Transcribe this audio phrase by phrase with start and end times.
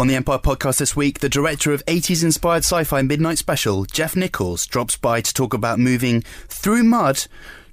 [0.00, 3.84] On the Empire podcast this week, the director of 80s inspired sci fi midnight special,
[3.84, 7.26] Jeff Nichols, drops by to talk about moving through mud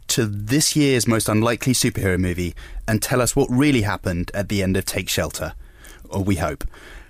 [0.07, 2.54] to this year's most unlikely superhero movie
[2.86, 5.54] and tell us what really happened at the end of Take Shelter.
[6.09, 6.65] Or we hope.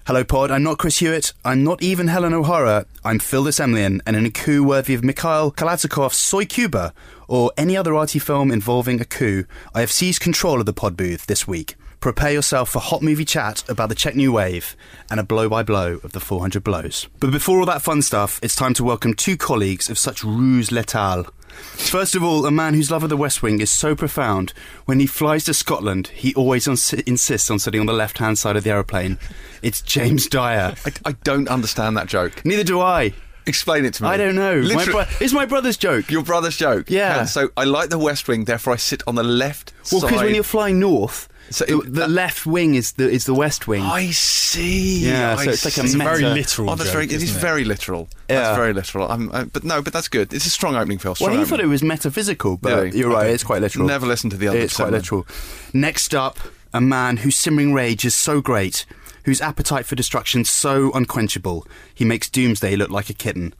[0.05, 0.51] Hello, Pod.
[0.51, 1.33] I'm not Chris Hewitt.
[1.43, 2.85] I'm not even Helen O'Hara.
[3.03, 6.93] I'm Phil Semlyen, and in a coup worthy of Mikhail Kalatozov's Soy Cuba
[7.27, 10.95] or any other arty film involving a coup, I have seized control of the pod
[10.95, 11.75] booth this week.
[11.99, 14.75] Prepare yourself for hot movie chat about the Czech New Wave
[15.09, 17.07] and a blow by blow of the 400 blows.
[17.19, 20.69] But before all that fun stuff, it's time to welcome two colleagues of such ruse
[20.69, 21.27] letale.
[21.49, 24.53] First of all, a man whose love of the West Wing is so profound,
[24.85, 28.37] when he flies to Scotland, he always uns- insists on sitting on the left hand
[28.37, 29.17] side of the aeroplane.
[29.63, 30.75] It's James Dyer.
[30.85, 32.45] I, I don't understand that joke.
[32.45, 33.13] Neither do I.
[33.47, 34.09] Explain it to me.
[34.09, 34.57] I don't know.
[34.61, 36.11] My Literally- bro- it's my brother's joke.
[36.11, 36.91] your brother's joke.
[36.91, 37.25] Yeah.
[37.25, 40.09] so I like the West Wing, therefore I sit on the left Well, side.
[40.09, 43.33] because when you're flying north, So the, it- the left wing is the is the
[43.33, 43.81] west wing.
[43.83, 44.99] I see.
[45.07, 45.85] Yeah, I so it's like a see.
[45.85, 47.05] It's a very literal Oh, that's joke, very.
[47.05, 47.39] It is isn't it?
[47.39, 48.09] very literal.
[48.29, 48.41] Yeah.
[48.41, 49.09] That's very literal.
[49.09, 50.33] I'm, I, but no, but that's good.
[50.33, 51.09] It's a strong opening, Phil.
[51.11, 51.49] well, Strong he opening.
[51.49, 52.97] thought it was metaphysical, but Really?
[52.97, 53.29] you're right.
[53.29, 53.87] It's quite literal.
[53.87, 55.03] Never listen to the other It's quite segment.
[55.03, 55.27] literal.
[55.73, 56.39] Next up,
[56.73, 58.85] a man whose simmering rage is so great,
[59.25, 63.53] whose appetite for destruction so unquenchable, he makes Doomsday look like a kitten.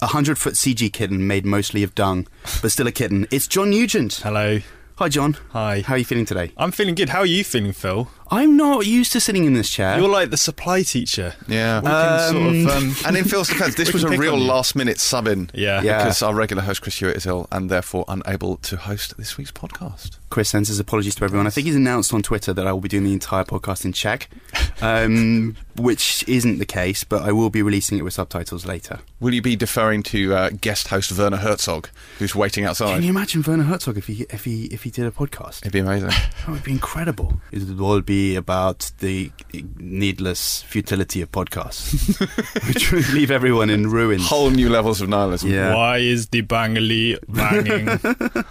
[0.00, 2.26] A hundred foot CG kitten made mostly of dung,
[2.60, 3.26] but still a kitten.
[3.30, 4.14] It's John Nugent.
[4.24, 4.60] Hello.
[5.02, 5.36] Hi, John.
[5.50, 5.80] Hi.
[5.80, 6.52] How are you feeling today?
[6.56, 7.08] I'm feeling good.
[7.08, 8.08] How are you feeling, Phil?
[8.30, 9.98] I'm not used to sitting in this chair.
[9.98, 11.34] You're like the supply teacher.
[11.48, 11.80] Yeah.
[11.80, 15.00] We can sort of, um, and in Phil's defence, this was a real last minute
[15.00, 15.50] sub in.
[15.52, 15.82] Yeah.
[15.82, 15.98] Yeah.
[15.98, 19.52] Because our regular host Chris Hewitt is ill and therefore unable to host this week's
[19.52, 20.18] podcast.
[20.30, 21.46] Chris sends his apologies to everyone.
[21.46, 23.92] I think he's announced on Twitter that I will be doing the entire podcast in
[23.92, 24.30] Czech,
[24.80, 29.00] um, which isn't the case, but I will be releasing it with subtitles later.
[29.20, 32.94] Will you be deferring to uh, guest host Werner Herzog, who's waiting outside?
[32.94, 35.58] Can you imagine Werner Herzog if he if he if he did a podcast?
[35.60, 36.08] It'd be amazing.
[36.08, 37.40] That would be incredible.
[37.50, 39.30] It would all be about the
[39.78, 42.18] needless futility of podcasts,
[42.68, 44.28] which would leave everyone in ruins.
[44.28, 45.50] Whole new levels of nihilism.
[45.50, 45.74] Yeah.
[45.74, 48.44] Why is the bangly banging?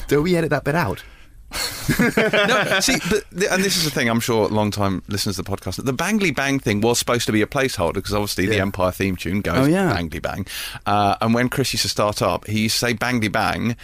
[0.08, 1.02] Do we edit that bit out?
[1.98, 4.08] no, see, but the, and this is the thing.
[4.08, 5.82] I'm sure long-time listeners to the podcast.
[5.82, 9.16] The Bangly Bang thing was supposed to be a placeholder because obviously the Empire theme
[9.16, 9.92] tune goes Oh, yeah.
[9.96, 10.46] Bangly Bang.
[10.84, 13.76] Uh, and when Chris used to start up, he used to say Bangly Bang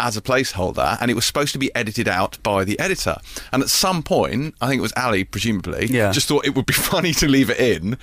[0.00, 3.16] as a placeholder, and it was supposed to be edited out by the editor.
[3.52, 6.10] And at some point, I think it was Ali, presumably, Yeah.
[6.12, 7.96] just thought it would be funny to leave it in,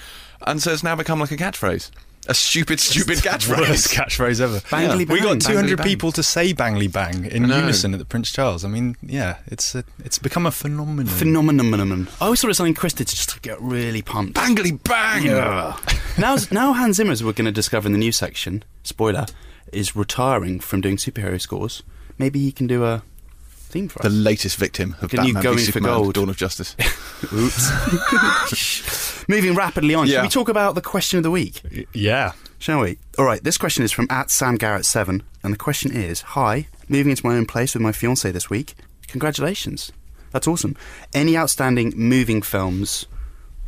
[0.47, 1.91] and so it's now become like a catchphrase,
[2.27, 3.57] a stupid, stupid catchphrase.
[3.67, 4.39] Worst catchphrase.
[4.39, 4.59] ever.
[4.59, 5.23] Bangly We bang.
[5.23, 5.85] got 200 Bangly bang.
[5.87, 8.63] people to say bangly bang in unison at the Prince Charles.
[8.63, 11.07] I mean, yeah, it's a, it's become a phenomenon.
[11.07, 12.07] Phenomenon.
[12.21, 14.35] I always thought it was something Chris did to just to get really pumped.
[14.35, 15.25] Bangly Bang.
[16.17, 19.25] now, now Hans Zimmer, as we're going to discover in the new section, spoiler,
[19.73, 21.83] is retiring from doing superhero scores.
[22.17, 23.01] Maybe he can do a
[23.43, 24.03] theme for us.
[24.03, 26.13] The latest victim of Can you Batman go v in for gold?
[26.15, 26.75] Dawn of Justice.
[27.33, 29.25] Oops.
[29.29, 30.15] Moving rapidly on, Yeah.
[30.15, 31.61] shall we talk about the question of the week?
[31.93, 32.31] Yeah.
[32.57, 32.97] Shall we?
[33.17, 36.67] All right, this question is from at Sam Garrett seven, and the question is: Hi,
[36.89, 38.75] moving into my own place with my fiance this week.
[39.07, 39.91] Congratulations,
[40.31, 40.75] that's awesome.
[41.13, 43.05] Any outstanding moving films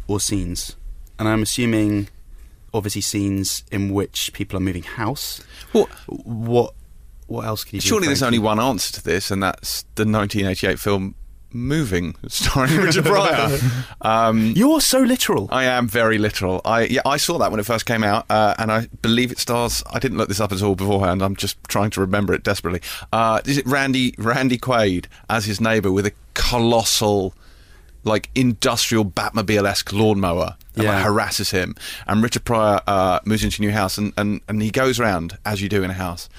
[0.08, 0.76] or scenes?
[1.18, 2.10] And I'm assuming,
[2.74, 5.44] obviously, scenes in which people are moving house.
[5.74, 6.74] Well, What?
[7.28, 7.82] What else can you?
[7.82, 11.16] Surely there's only one answer to this, and that's the 1988 film
[11.54, 13.58] Moving, starring Richard Pryor.
[14.02, 15.48] Um, You're so literal.
[15.52, 16.62] I am very literal.
[16.66, 19.38] I yeah, I saw that when it first came out, uh, and I believe it
[19.38, 19.84] stars.
[19.92, 21.22] I didn't look this up at all beforehand.
[21.22, 22.82] I'm just trying to remember it desperately.
[23.14, 27.34] Uh, is it Randy Randy Quaid as his neighbour with a colossal,
[28.06, 30.56] like industrial Batmobile esque lawnmower?
[30.74, 30.94] That Yeah.
[30.96, 31.76] like, harasses him,
[32.08, 35.38] and Richard Pryor uh, moves into a new house, and, and, and he goes around
[35.46, 36.30] as you do in a house.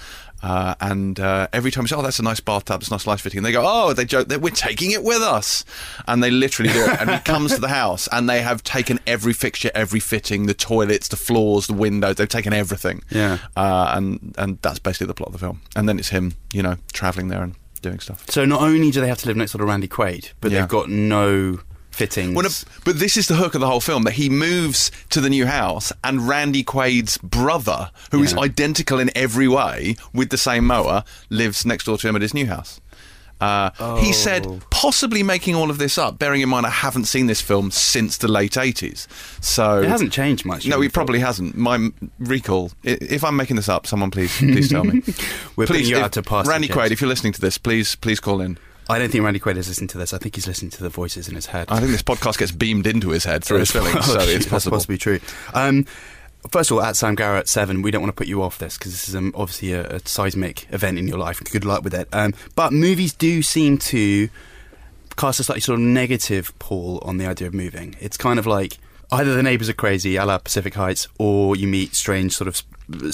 [0.42, 3.06] Uh, and uh, every time he says, "Oh, that's a nice bathtub, it's a nice
[3.06, 5.64] light fitting," and they go, "Oh," they joke that we're taking it with us,
[6.08, 7.00] and they literally do it.
[7.00, 10.54] And he comes to the house, and they have taken every fixture, every fitting, the
[10.54, 12.16] toilets, the floors, the windows.
[12.16, 13.04] They've taken everything.
[13.08, 13.38] Yeah.
[13.56, 15.60] Uh, and and that's basically the plot of the film.
[15.76, 18.28] And then it's him, you know, traveling there and doing stuff.
[18.28, 20.62] So not only do they have to live next door to Randy Quaid, but Yeah.
[20.62, 21.60] they've got no
[21.92, 22.34] fittings.
[22.34, 22.50] Well, no,
[22.84, 25.46] but this is the hook of the whole film that he moves to the new
[25.46, 28.40] house, and Randy Quaid's brother, who is Yeah.
[28.40, 32.34] identical in every way with the same mower, lives next door to him at his
[32.34, 32.80] new house.
[33.40, 34.12] Uh, He Oh.
[34.12, 37.72] said, possibly making all of this up, bearing in mind I haven't seen this film
[37.72, 39.08] since the late 80s.
[39.40, 40.64] So it hasn't changed much.
[40.64, 41.56] No, it probably hasn't.
[41.56, 41.88] My
[42.20, 42.70] recall.
[42.84, 45.02] If I'm making this up, someone please please tell me.
[45.56, 46.46] We're please, you if- out to pass.
[46.46, 48.58] Randy Quaid, if you're listening to this, please please call in.
[48.88, 50.12] I don't think Randy Quaid is listening to this.
[50.12, 51.68] I think he's listening to the voices in his head.
[51.70, 54.50] I think this podcast gets beamed into his head through his fillings, so it's possible.
[54.50, 55.20] That's possibly true.
[55.54, 55.86] Um,
[56.50, 58.76] first of all, at Sam Garrett seven, we don't want to put you off this
[58.76, 61.42] because this is um, obviously a, a seismic event in your life.
[61.50, 62.08] Good luck with it.
[62.12, 64.28] Um, but movies do seem to
[65.16, 67.96] cast a slightly sort of negative pull on the idea of moving.
[68.00, 68.78] It's kind of like
[69.12, 72.62] Either the neighbours are crazy, a la Pacific Heights, or you meet strange sort of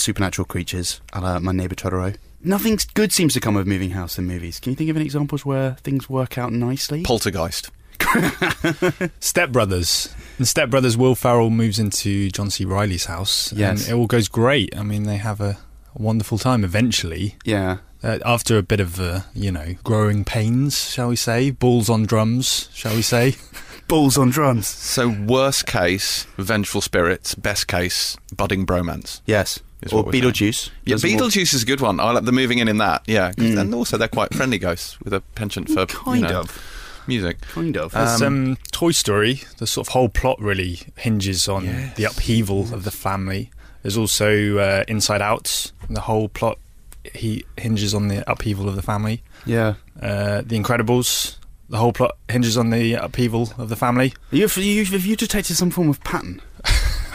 [0.00, 2.14] supernatural creatures, a la My Neighbour Totoro.
[2.42, 4.60] Nothing good seems to come of moving house in movies.
[4.60, 7.02] Can you think of any examples where things work out nicely?
[7.02, 7.70] Poltergeist.
[9.20, 10.14] Step Brothers.
[10.38, 12.64] And Step Brothers, Will Ferrell moves into John C.
[12.64, 13.52] Reilly's house.
[13.52, 13.82] Yes.
[13.88, 14.76] And it all goes great.
[14.76, 15.58] I mean, they have a,
[15.94, 17.36] a wonderful time eventually.
[17.44, 17.78] yeah.
[18.00, 21.50] Uh, after a bit of, uh, you know, growing pains, shall we say?
[21.50, 23.34] Balls on drums, shall we say?
[23.88, 24.68] Balls on drums.
[24.68, 27.34] So worst case, vengeful spirits.
[27.34, 29.20] Best case, budding bromance.
[29.26, 29.58] Yes.
[29.82, 30.70] Is or Beetlejuice.
[30.84, 32.00] Yeah, Does Beetlejuice is a good one.
[32.00, 33.02] I like the moving in in that.
[33.06, 33.58] Yeah, Mm.
[33.60, 36.60] and also they're quite friendly ghosts with a penchant for Kind you know, of.
[37.06, 37.40] music.
[37.42, 37.92] Kind of.
[37.92, 39.42] There's Um, um, Toy Story.
[39.58, 41.96] The sort of whole plot really hinges on Yes.
[41.96, 43.50] the upheaval of the family.
[43.82, 45.70] There's also uh, Inside Out.
[45.88, 46.58] The whole plot
[47.14, 49.22] he hinges on the upheaval of the family.
[49.46, 49.74] yeah.
[50.02, 51.36] Uh, the Incredibles.
[51.70, 54.14] The whole plot hinges on the upheaval of the family.
[54.30, 56.40] You've, you, have you detected some form of pattern?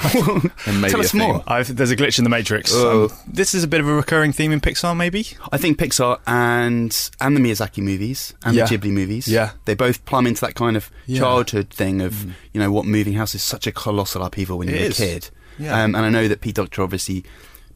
[0.90, 1.44] Tell us more.
[1.48, 2.72] I've, there's a glitch in the Matrix.
[2.74, 3.06] Oh.
[3.06, 5.26] Um, this is a bit of a recurring theme in Pixar, maybe.
[5.52, 8.66] I think Pixar and and the Miyazaki movies and Yeah.
[8.66, 9.52] the Ghibli movies, Yeah.
[9.66, 11.20] they both plumb into that kind of Yeah.
[11.22, 12.24] childhood thing of
[12.54, 15.00] you know what moving house is such a colossal upheaval when It you're is.
[15.00, 15.30] a kid.
[15.60, 15.84] Yeah.
[15.84, 17.24] Um, and I know that Pete Docter obviously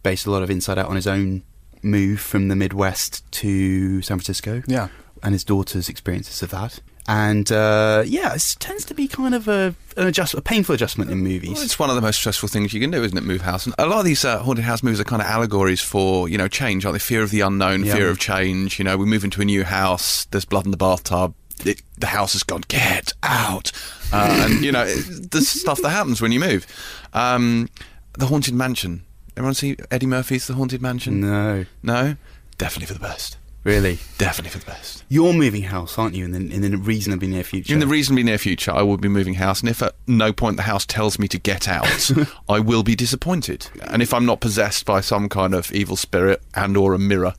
[0.03, 1.43] based a lot of Inside Out on his own
[1.83, 4.87] move from the Midwest to San Francisco Yeah.
[5.23, 6.79] and his daughter's experiences of that.
[7.09, 11.09] And uh, yeah, it tends to be kind of a an adjust, a painful adjustment
[11.09, 11.53] in movies.
[11.53, 13.23] Well, it's one of the most stressful things you can do, isn't it?
[13.23, 13.65] Move house.
[13.65, 16.37] And a lot of these uh, haunted house movies are kind of allegories for you
[16.37, 16.99] know change, aren't they?
[16.99, 17.95] Fear of the unknown, Yeah.
[17.95, 18.77] fear of change.
[18.77, 20.25] You know, we move into a new house.
[20.25, 21.33] There's blood in the bathtub.
[21.65, 22.63] It, the house has gone.
[22.67, 23.71] Get out.
[24.11, 26.67] Uh, and you know, it, the stuff that happens when you move.
[27.13, 27.69] Um,
[28.13, 29.03] the haunted mansion.
[29.37, 31.21] Everyone see Eddie Murphy's The Haunted Mansion?
[31.21, 32.15] no, No,
[32.57, 33.37] definitely for the best.
[33.67, 33.99] Really.
[34.17, 35.03] Definitely for the best.
[35.09, 36.25] You're moving house, aren't you?
[36.25, 37.73] In the, in the reasonably near future.
[37.73, 40.57] In the reasonably near future, I will be moving house, and if at no point
[40.57, 42.09] the house tells me to get out,
[42.49, 43.67] I will be disappointed.
[43.81, 47.35] And if I'm not possessed by some kind of evil spirit and or a mirror,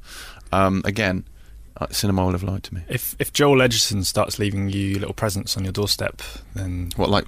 [0.53, 1.25] um, again,
[1.81, 2.83] uh, cinema will have lied to me.
[2.89, 6.21] If if Joel Edgerton starts leaving you little presents on your doorstep,
[6.55, 7.25] then What, like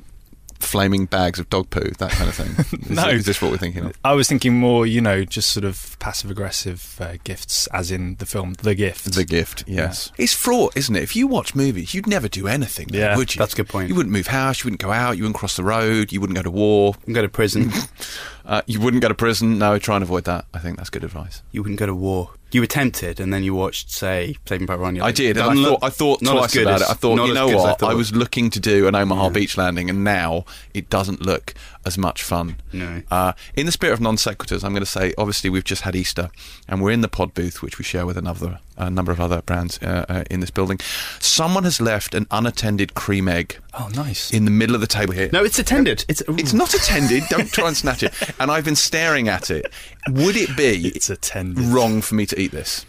[0.61, 2.81] flaming bags of dog poo, that kind of thing?
[2.83, 3.09] Is, No.
[3.09, 3.93] is this what we're thinking of?
[4.05, 8.15] I was thinking more, you know, just sort of passive aggressive uh, gifts, as in
[8.17, 9.13] the film The Gift.
[9.15, 10.13] The gift, yes.
[10.19, 11.03] It's fraught, isn't it?
[11.03, 13.39] If you watch movies, you'd never do anything, Yeah, would you?
[13.39, 13.89] that's a good point.
[13.89, 16.37] You wouldn't move house, you wouldn't go out, you wouldn't cross the road, you wouldn't
[16.37, 17.71] go to war, You can go to prison.
[18.45, 19.59] uh, you wouldn't go to prison.
[19.59, 20.45] No, try and avoid that.
[20.55, 21.43] I think that's good advice.
[21.53, 22.31] you wouldn't go to war.
[22.53, 24.97] You were tempted, and then you watched, say, Saving Private Ryan.
[24.97, 26.83] you're I did, and I "Doesn't thought, I thought not as twice good about as-
[26.83, 26.91] it.
[26.91, 27.83] I thought, you know as I what?
[27.85, 29.29] I, was looking to do an Omaha Yeah.
[29.31, 30.45] beach landing, and now
[30.75, 31.55] it doesn't look
[31.87, 32.57] as much fun.
[32.73, 33.03] No.
[33.11, 35.95] Uh, in the spirit of non sequiturs, I'm going to say, obviously, we've just had
[35.95, 36.31] Easter,
[36.69, 39.43] and we're in the pod booth, which we share with another a number of other
[39.43, 40.81] brands uh, uh, in this building.
[41.19, 44.33] Someone has left an unattended cream egg Oh, nice.
[44.33, 45.29] in the middle of the table here.
[45.35, 46.05] No, it's attended.
[46.09, 47.25] It's It's not attended.
[47.29, 48.15] Don't try and snatch it.
[48.41, 49.71] And I've been staring at it.
[50.09, 51.65] Would it be it's attended.
[51.65, 52.87] wrong for me to eat this?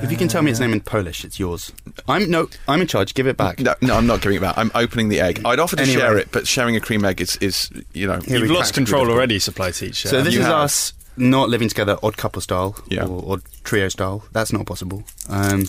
[0.00, 1.72] If you can tell me its name in Polish, it's yours.
[2.06, 3.14] I'm no, I'm in charge.
[3.14, 3.58] Give it back.
[3.58, 4.56] No, no, I'm not giving it back.
[4.56, 5.40] I'm opening the egg.
[5.44, 5.98] I'd offer to Anyway.
[5.98, 8.74] share it, but sharing a cream egg is, is you know, Here we You've lost
[8.74, 10.06] control already, supply teacher.
[10.08, 10.54] So this You is have.
[10.54, 13.06] us not living together, odd couple style, Yeah.
[13.06, 14.24] or odd trio style.
[14.30, 15.02] That's not possible.
[15.28, 15.66] Um,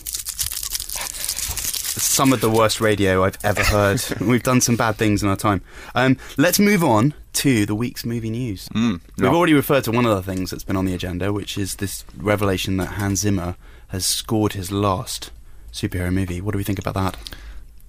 [2.02, 4.02] some of the worst radio I've ever heard.
[4.20, 5.62] We've done some bad things in our time.
[5.94, 8.68] Um, let's move on to the week's movie news.
[8.70, 11.56] Mm, We've already referred to one of the things that's been on the agenda, which
[11.56, 13.56] is this revelation that Hans Zimmer
[13.88, 15.30] has scored his last
[15.72, 16.40] superhero movie.
[16.40, 17.16] What do we think about that?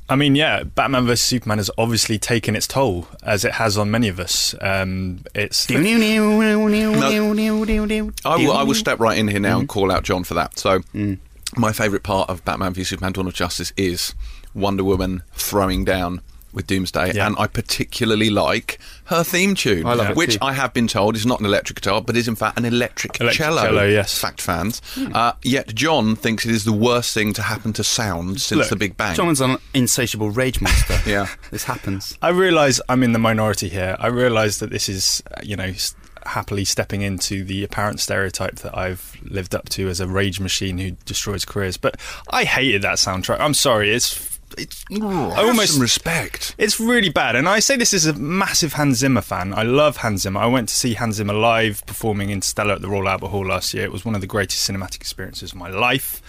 [0.09, 3.91] I mean, yeah, Batman vs Superman has obviously taken its toll, as it has on
[3.91, 4.53] many of us.
[4.59, 5.65] Um, it's
[8.25, 10.59] I will, I will step right in here now and call out John for that.
[10.59, 11.17] So, Mm.
[11.57, 14.13] My favourite part of Batman v Superman: Dawn of Justice is
[14.53, 16.21] Wonder Woman throwing down
[16.53, 17.27] with Doomsday, Yeah.
[17.27, 20.37] and I particularly like her theme tune, I love which.
[20.41, 23.21] I have been told is not an electric guitar, but is in fact an electric,
[23.21, 23.61] Electric cello.
[23.61, 24.17] cello, yes.
[24.19, 24.81] Fact fans.
[25.13, 28.67] Uh, yet John thinks it is the worst thing to happen to sound since Look,
[28.69, 29.15] the Big Bang.
[29.15, 30.99] John's an insatiable rage monster.
[31.09, 31.27] Yeah.
[31.51, 32.17] this happens.
[32.21, 33.95] I realise I'm in the minority here.
[33.97, 38.55] I realise that this is, uh, you know, s- happily stepping into the apparent stereotype
[38.57, 41.77] that I've lived up to as a rage machine who destroys careers.
[41.77, 41.97] But
[42.29, 43.39] I hated that soundtrack.
[43.39, 43.93] I'm sorry.
[43.93, 46.55] It's it's I Have almost some respect.
[46.57, 49.53] It's really bad, and I say this as a massive Hans Zimmer fan.
[49.53, 50.41] I love Hans Zimmer.
[50.41, 53.73] I went to see Hans Zimmer live performing Interstellar at the Royal Albert Hall last
[53.73, 53.83] year.
[53.83, 56.21] It was one of the greatest cinematic experiences of my life.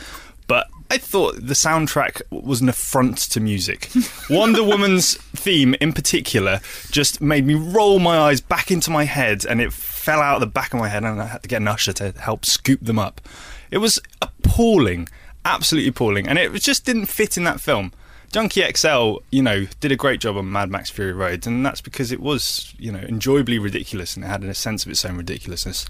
[0.46, 3.88] But I thought the soundtrack was an affront to music.
[4.28, 9.46] Wonder Woman's theme, in particular, just made me roll my eyes back into my head,
[9.46, 11.62] and it fell out of the back of my head, and I had to get
[11.62, 13.22] an usher to help scoop them up.
[13.70, 15.08] It was appalling,
[15.46, 17.92] absolutely appalling, and it just didn't fit in that film
[18.32, 21.82] Junkie XL, you know, did a great job on Mad Max Fury Road, and that's
[21.82, 25.18] because it was, you know, enjoyably ridiculous and it had a sense of its own
[25.18, 25.84] ridiculousness.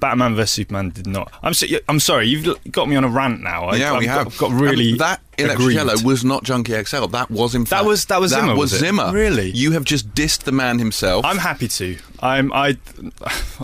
[0.00, 1.30] Batman vs Superman did not.
[1.42, 3.64] I'm so, I'm sorry, you've got me on a rant now.
[3.66, 5.78] I, yeah, I've we got, have got really And that electric aggrieved.
[5.78, 7.06] cello was not Junkie XL.
[7.06, 8.80] That was in fact was- that was Zimmer, was, was?
[8.80, 9.12] Zimmer.
[9.12, 9.50] Really?
[9.50, 11.24] You have just dissed the man himself.
[11.24, 11.96] I'm happy to.
[12.20, 12.76] I'm I.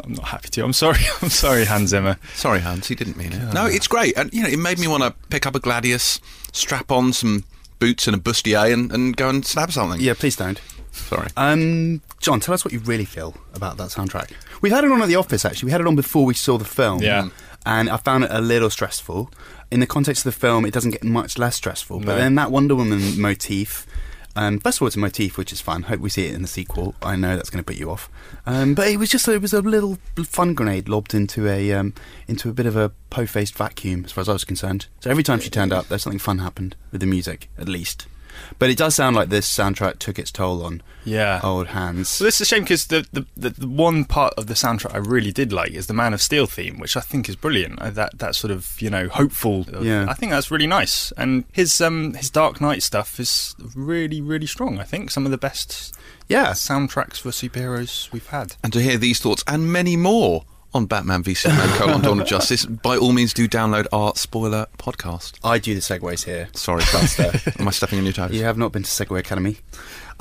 [0.04, 0.64] I'm not happy to.
[0.64, 0.98] I'm sorry.
[1.22, 2.18] I'm sorry, Hans Zimmer.
[2.34, 3.52] Sorry, Hans, he didn't mean it.
[3.54, 6.20] No, it's great, and you know, it made me want to pick up a Gladius,
[6.52, 7.44] strap on some
[7.78, 10.00] boots and a bustier, and, and go and snap something.
[10.00, 10.60] Yeah, please don't.
[10.92, 11.28] Sorry.
[11.36, 14.32] Um, John, tell us what you really feel about that soundtrack.
[14.66, 15.66] We've had it on at the office, actually.
[15.66, 17.00] We had it on before we saw the film.
[17.00, 17.28] Yeah.
[17.64, 19.30] And I found it a little stressful.
[19.70, 22.00] In the context of the film, it doesn't get much less stressful.
[22.00, 22.16] But No.
[22.16, 23.86] then that Wonder Woman motif.
[24.34, 25.82] Um, first of all, it's a motif, which is fun.
[25.82, 26.96] Hope we see it in the sequel.
[27.00, 28.10] I know that's going to put you off,
[28.44, 31.94] um, but it was just it was a little fun grenade lobbed into a um,
[32.26, 34.88] into a bit of a po-faced vacuum, as far as I was concerned.
[34.98, 38.08] So every time she turned up, there's something fun happened with the music, at least.
[38.58, 41.40] But it does sound like this soundtrack took its toll on Yeah.
[41.42, 42.18] old hands.
[42.20, 44.94] Well, this is a shame because the, the, the, the one part of the soundtrack
[44.94, 47.80] I really did like is the Man of Steel theme, which I think is brilliant.
[47.80, 49.66] Uh, That that sort of you know hopeful.
[49.82, 50.06] Yeah.
[50.08, 51.12] I think that's really nice.
[51.16, 54.78] And his um his Dark Knight stuff is really really strong.
[54.78, 55.94] I think some of the best
[56.28, 56.50] Yeah.
[56.52, 58.56] soundtracks for superheroes we've had.
[58.62, 60.44] And to hear these thoughts and many more
[60.76, 64.66] on Batman v Superman: colon, Dawn of Justice, by all means, do download our spoiler
[64.78, 65.38] podcast.
[65.42, 66.48] I do the segues here.
[66.54, 67.32] Sorry, Buster.
[67.58, 68.32] Am I stepping on your toes?
[68.32, 69.56] You have not been to Segway Academy.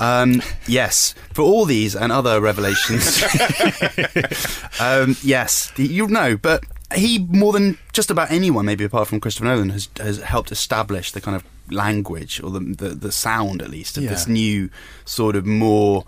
[0.00, 3.22] Um, yes, for all these and other revelations.
[4.80, 9.46] um, yes, you know, but he more than just about anyone, maybe apart from Christopher
[9.46, 13.70] Nolan, has has helped establish the kind of language or the the, the sound at
[13.70, 14.10] least of Yeah.
[14.10, 14.70] this new
[15.04, 16.04] sort of more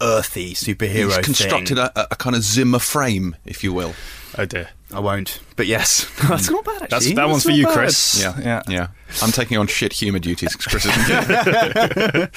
[0.00, 1.16] earthy superhero.
[1.16, 1.88] He's constructed thing.
[1.96, 3.94] a, a kind of Zimmer frame, if you will.
[4.36, 4.70] Oh dear.
[4.90, 6.82] I won't, but yes, that's not bad.
[6.82, 7.74] Actually, That's, that one's for you, bad.
[7.74, 8.18] Chris.
[8.22, 8.62] Yeah, yeah.
[8.66, 8.88] yeah.
[9.20, 12.30] I'm taking on shit humour duties because Chris isn't.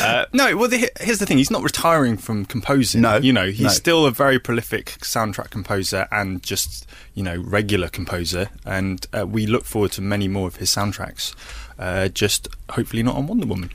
[0.04, 3.02] Uh, no, well, the, here's the thing: he's not retiring from composing.
[3.02, 3.68] No, you know, he's no.
[3.68, 8.48] still a very prolific soundtrack composer and just you know regular composer.
[8.64, 11.34] And uh, we look forward to many more of his soundtracks.
[11.78, 13.70] Uh, just hopefully not on Wonder Woman.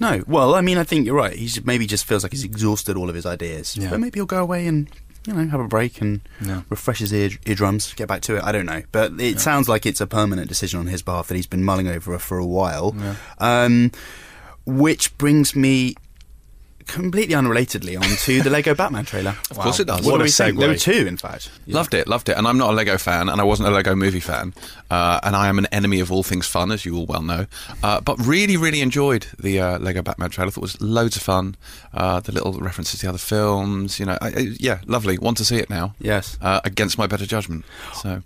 [0.00, 1.36] No, well, I mean, I think you're right.
[1.36, 3.76] He's maybe just feels like he's exhausted all of his ideas.
[3.76, 3.90] Yeah.
[3.90, 4.88] But maybe he'll go away and
[5.26, 6.62] you know have a break and Yeah.
[6.68, 8.42] refresh his ear, eardrums, get back to it.
[8.44, 11.34] I don't know, but it sounds like it's a permanent decision on his behalf that
[11.36, 12.94] he's been mulling over for a while.
[12.98, 13.14] Yeah.
[13.38, 13.90] Um,
[14.66, 15.94] which brings me
[16.86, 19.36] completely unrelatedly onto the Lego Batman trailer.
[19.50, 20.02] Of course it does.
[20.04, 20.58] What, What do we think?
[20.58, 21.50] There were two, in fact.
[21.66, 21.76] Yeah.
[21.76, 22.36] Loved it, loved it.
[22.36, 24.52] And I'm not a Lego fan, and I wasn't a Lego movie fan.
[24.90, 27.46] Uh, and I am an enemy of all things fun, as you all well know.
[27.82, 30.48] Uh, but really, really enjoyed the uh, Lego Batman trailer.
[30.48, 31.56] I thought it was loads of fun.
[31.92, 34.18] Uh, the little references to the other films, you know.
[34.20, 35.16] I, I- yeah, lovely.
[35.18, 35.94] Want to see it now.
[36.00, 36.36] Yes.
[36.42, 37.64] Uh, against my better judgment.
[37.94, 38.22] So,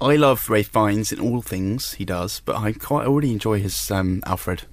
[0.00, 3.90] I love Ralph Fiennes in all things he does, but I quite already enjoy his
[3.90, 4.64] um, Alfred.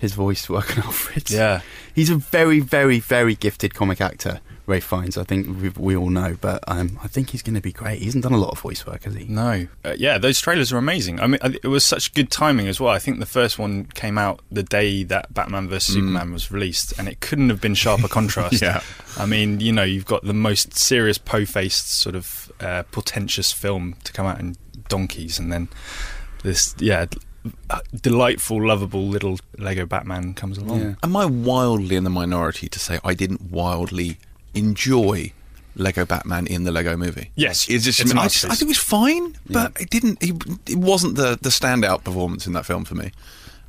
[0.00, 1.30] His voice work on Alfred.
[1.30, 1.60] Yeah.
[1.94, 5.16] He's a very, very, very gifted comic actor, Ralph Fiennes.
[5.16, 8.00] I think we, we all know, but um, I think he's going to be great.
[8.00, 9.24] He hasn't done a lot of voice work, has he?
[9.24, 11.20] No, uh, yeah, those trailers are amazing.
[11.20, 12.92] I mean, it was such good timing as well.
[12.92, 16.92] I think the first one came out the day that Batman vs Superman was released,
[16.98, 18.60] and it couldn't have been sharper contrast.
[18.66, 18.82] Yeah.
[19.18, 23.96] I mean, you know, you've got the most serious, po-faced, sort of uh, portentous film
[24.04, 24.56] to come out in
[24.88, 25.68] donkeys, and then
[26.42, 27.06] this, yeah,
[28.00, 30.80] delightful, lovable little Lego Batman comes along.
[30.80, 30.94] Yeah.
[31.02, 34.18] am I wildly in the minority to say I didn't wildly
[34.54, 35.32] enjoy
[35.74, 37.30] Lego Batman in the Lego movie?
[37.34, 40.22] Yes, It's just, it's I, just- I think it was fine, but it didn't.
[40.22, 40.34] It,
[40.68, 43.12] it wasn't the, the standout performance in that film for me.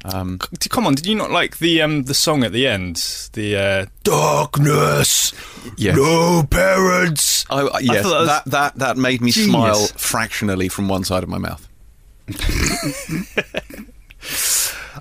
[0.06, 0.38] Um,
[0.70, 2.98] Come on, did you not like the um, the song at the end?
[3.34, 5.34] The uh, Darkness,
[5.76, 5.96] Yes.
[5.98, 7.46] no parents.
[7.50, 9.50] I, I- yes, thought that was that, that that made me genius.
[9.50, 11.68] smile fractionally from one side of my mouth.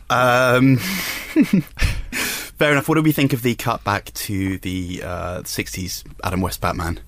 [0.08, 0.76] Um,
[2.58, 2.88] fair enough.
[2.88, 7.00] What do we think of the cut back to the uh, 60s Adam West Batman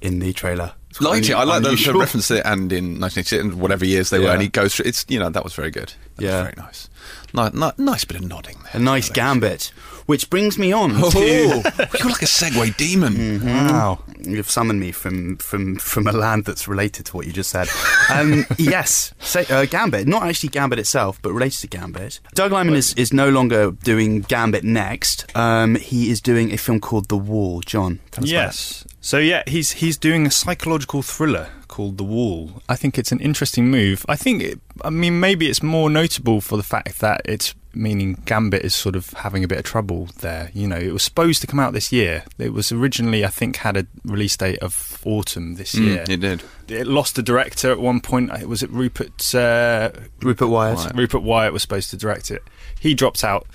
[0.00, 0.72] in the trailer?
[1.00, 1.34] Liked it.
[1.34, 4.30] I like the, the reference to it, and in 1986 and whatever years they were,
[4.30, 4.86] and he goes through.
[4.86, 5.92] It's you know that was very good.
[6.16, 6.30] That Yeah.
[6.32, 6.88] was very nice.
[7.36, 8.80] Ni- ni- nice bit of nodding there.
[8.80, 9.72] A nice gambit.
[10.06, 11.18] Which brings me on Oh, to.
[11.98, 13.44] you're like a Segway demon.
[13.44, 17.50] wow, You've summoned me from, from, from a land that's related to what you just
[17.50, 17.66] said.
[18.08, 20.06] Um, yes, say, uh, Gambit.
[20.06, 22.20] Not actually Gambit itself, but related to Gambit.
[22.34, 25.26] Doug Liman is, is no longer doing Gambit next.
[25.36, 27.60] Um, he is doing a film called The Wall.
[27.62, 28.84] John, tell us about Yes.
[29.00, 32.62] So yeah, he's he's doing a psychological thriller called The Wall.
[32.68, 34.04] I think it's an interesting move.
[34.08, 38.16] I think it, I mean maybe it's more notable for the fact that it's meaning
[38.24, 40.50] Gambit is sort of having a bit of trouble there.
[40.54, 42.24] You know, it was supposed to come out this year.
[42.38, 46.04] It was originally, I think, had a release date of autumn this Mm, year.
[46.08, 46.42] it did.
[46.68, 48.30] It lost a director at one point.
[48.32, 49.34] Uh, Was it Rupert?
[49.34, 49.90] Uh,
[50.22, 50.78] Rupert Wyatt.
[50.78, 50.96] Wyatt.
[50.96, 52.42] Rupert Wyatt was supposed to direct it.
[52.80, 53.46] He dropped out.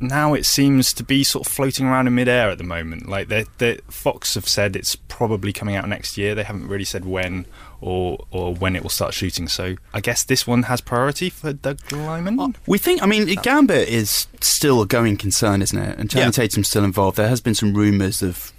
[0.00, 3.08] Now it seems to be sort of floating around in midair at the moment.
[3.08, 6.34] Like they, they, Fox have said it's probably coming out next year.
[6.34, 7.46] They haven't really said when
[7.80, 9.46] or or when it will start shooting.
[9.48, 12.56] So I guess this one has priority for Doug Liman.
[12.66, 15.98] We think, I mean, Gambit is still a going concern, isn't it?
[15.98, 16.32] And Channing Yeah.
[16.32, 17.16] Tatum's still involved.
[17.16, 18.52] There has been some rumours of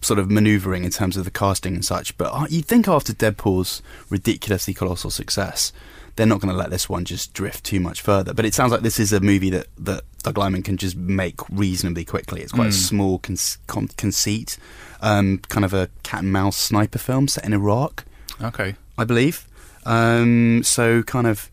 [0.00, 2.16] sort of manoeuvring in terms of the casting and such.
[2.18, 5.72] But uh, you'd think after Deadpool's ridiculously colossal success,
[6.20, 8.34] they're not going to let this one just drift too much further.
[8.34, 11.40] But it sounds like this is a movie that, that Doug Liman can just make
[11.48, 12.42] reasonably quickly.
[12.42, 12.88] It's quite a Mm.
[12.88, 13.36] small con-
[13.66, 14.58] con- conceit,
[15.00, 18.04] um, kind of a cat and mouse sniper film set in Iraq.
[18.42, 18.76] Okay.
[18.98, 19.46] I believe.
[19.86, 21.50] Um, so kind of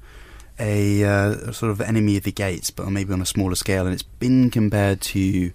[0.60, 3.86] a uh, sort of enemy of the gates, but maybe on a smaller scale.
[3.86, 5.52] And it's been compared to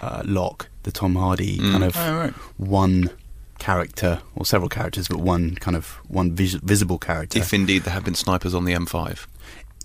[0.00, 1.70] uh, Locke, the Tom Hardy Mm.
[1.72, 2.32] kind of Oh, right.
[2.56, 3.10] one
[3.58, 7.38] character or several characters, but one kind of one vis- visible character.
[7.38, 9.26] If indeed there have been snipers on the M5.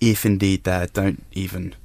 [0.01, 1.75] if indeed there, don't even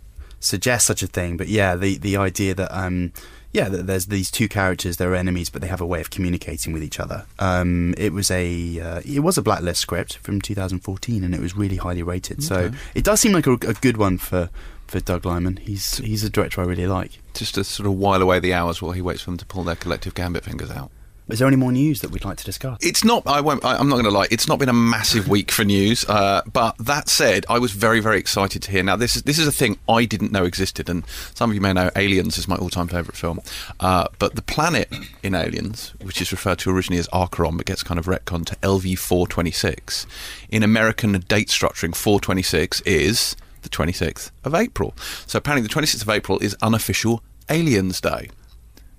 [0.40, 1.36] suggest such a thing.
[1.36, 3.12] But yeah, the the idea that um,
[3.52, 6.72] yeah, that there's these two characters, they're enemies, but they have a way of communicating
[6.72, 7.24] with each other.
[7.38, 11.56] Um, it was a uh, it was a blacklist script from 2014, and it was
[11.56, 12.42] really highly rated.
[12.42, 14.50] So it does seem like a, a good one for.
[14.88, 17.18] For Doug Liman, he's he's a director I really like.
[17.34, 19.62] Just to sort of while away the hours while he waits for them to pull
[19.62, 20.90] their collective gambit fingers out.
[21.28, 22.78] Is there any more news that we'd like to discuss?
[22.80, 23.26] It's not.
[23.26, 23.62] I won't.
[23.64, 24.28] I, I'm not going to lie.
[24.30, 26.04] It's not been a massive week for news.
[26.08, 28.82] Uh, but that said, I was very, very excited to hear.
[28.82, 31.04] Now, this is this is a thing I didn't know existed, and
[31.34, 33.40] some of you may know Aliens is my all-time favourite film.
[33.78, 34.90] Uh, but the planet
[35.22, 38.56] in Aliens, which is referred to originally as Acheron, but gets kind of retconned to
[38.56, 40.06] LV426,
[40.48, 44.94] in American date structuring, 426 is the 26th of April.
[45.26, 48.30] So apparently, the 26th of April is unofficial Aliens Day.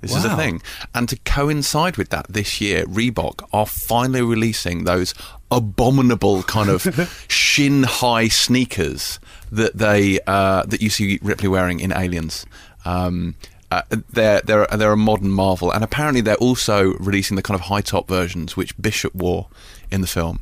[0.01, 0.61] This is a thing.
[0.93, 5.13] And to coincide with that, this year, Reebok are finally releasing those
[5.51, 9.19] abominable kind of shin high sneakers
[9.51, 12.45] that they uh, that you see Ripley wearing in Aliens.
[12.85, 13.35] Um,
[13.71, 17.67] uh, they're they're they're a modern marvel, and apparently they're also releasing the kind of
[17.67, 19.47] high top versions which Bishop wore
[19.91, 20.39] in the film.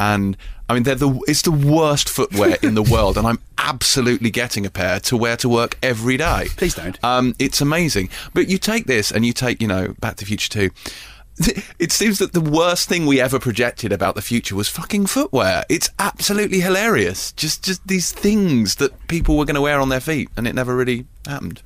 [0.00, 0.36] And
[0.68, 4.64] I mean, they're the it's the worst footwear in the world, and I'm absolutely getting
[4.64, 6.46] a pair to wear to work every day.
[6.56, 6.98] Please don't.
[7.04, 8.08] Um, it's amazing.
[8.32, 10.70] But you take this and you take, you know, Back to the Future 2.
[11.78, 15.64] It seems that the worst thing we ever projected about the future was fucking footwear.
[15.70, 17.32] It's absolutely hilarious.
[17.32, 20.54] Just just these things that people were going to wear on their feet, and it
[20.54, 21.62] never really happened.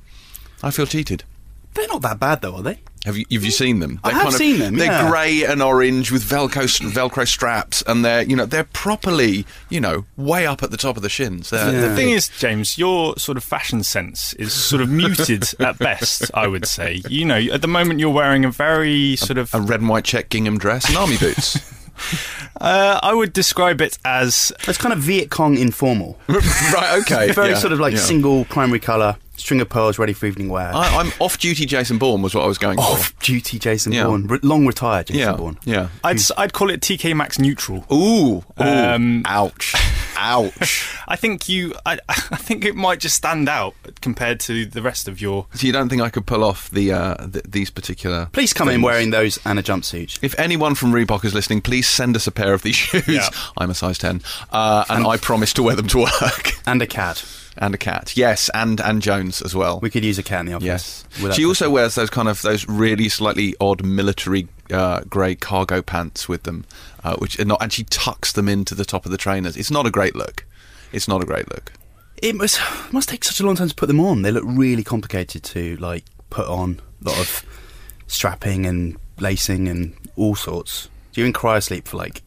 [0.63, 1.23] I feel cheated.
[1.73, 2.79] They're not that bad though, are they?
[3.05, 3.99] Have you have you seen them?
[4.03, 5.09] I have seen them, They're yeah.
[5.09, 10.05] grey and orange with Velcro Velcro straps, and they're you know they're properly you know
[10.17, 11.51] way up at the top of the shins.
[11.51, 11.69] Yeah.
[11.69, 16.31] The thing is, James, your sort of fashion sense is sort of muted at best,
[16.33, 17.03] I would say.
[17.07, 19.53] You know, at the moment you're wearing a very sort of.
[19.53, 21.73] a red and white check gingham dress and army boots.
[22.59, 26.17] Uh, I would describe it as It's kind of Viet Cong informal.
[26.27, 27.01] right?
[27.01, 27.31] Okay.
[27.31, 27.99] Very yeah, sort of like yeah.
[27.99, 30.71] single primary colour, string of pearls ready for evening wear.
[30.73, 32.83] I, I'm off-duty Jason Bourne was what I was going for.
[32.83, 34.05] Off duty Jason Yeah.
[34.05, 35.57] Bourne, Re- long retired Jason yeah, Bourne.
[35.65, 35.89] yeah.
[36.03, 37.85] I'd s- I'd call it TK Maxx neutral.
[37.91, 39.73] Ooh, ooh, Um, ouch,
[40.17, 40.95] ouch.
[41.07, 45.07] I think you I, I think it might just stand out compared to the rest
[45.07, 48.27] of your So you don't think I could pull off the, uh, th these particular?
[48.31, 50.19] Please come in wearing those and a jumpsuit.
[50.21, 53.07] If anyone from Reebok is listening, please send us a pair of these shoes.
[53.07, 53.29] Yeah.
[53.57, 54.21] I'm a size ten,
[54.51, 56.51] uh, and I promise to wear them to work.
[56.65, 57.23] And a cat.
[57.57, 59.79] And a cat, yes, and and Jones as well.
[59.79, 61.05] We could use a cat in the office.
[61.19, 61.35] Yes.
[61.35, 66.27] She also wears those kind of those really slightly odd military uh, grey cargo pants
[66.27, 66.65] with them,
[67.03, 69.55] uh, which are not, and she tucks them into the top of the trainers.
[69.55, 70.45] It's not a great look.
[70.91, 71.71] It's not a great look.
[72.17, 72.59] It must,
[72.91, 74.21] must take such a long time to put them on.
[74.21, 76.81] They look really complicated to like put on.
[77.05, 77.45] A lot of
[78.07, 80.89] strapping and lacing and all sorts.
[81.13, 82.21] Do you even cryosleep for like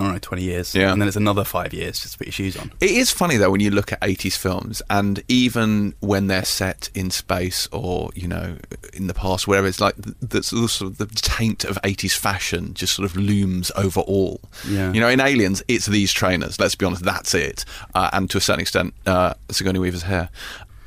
[0.00, 0.74] I don't know, twenty years.
[0.74, 0.92] Yeah.
[0.92, 2.72] And then it's another five years just to put your shoes on.
[2.80, 6.88] It is funny though when you look at 80s films, and even when they're set
[6.94, 8.56] in space or you know
[8.92, 12.74] in the past, wherever it's like the, the sort of the taint of 80s fashion
[12.74, 14.40] just sort of looms over all.
[14.68, 14.92] Yeah.
[14.92, 16.60] You know, in Aliens, it's these trainers.
[16.60, 17.64] Let's be honest, that's it.
[17.94, 20.28] Uh, and to a certain extent, uh, Sigourney Weaver's hair.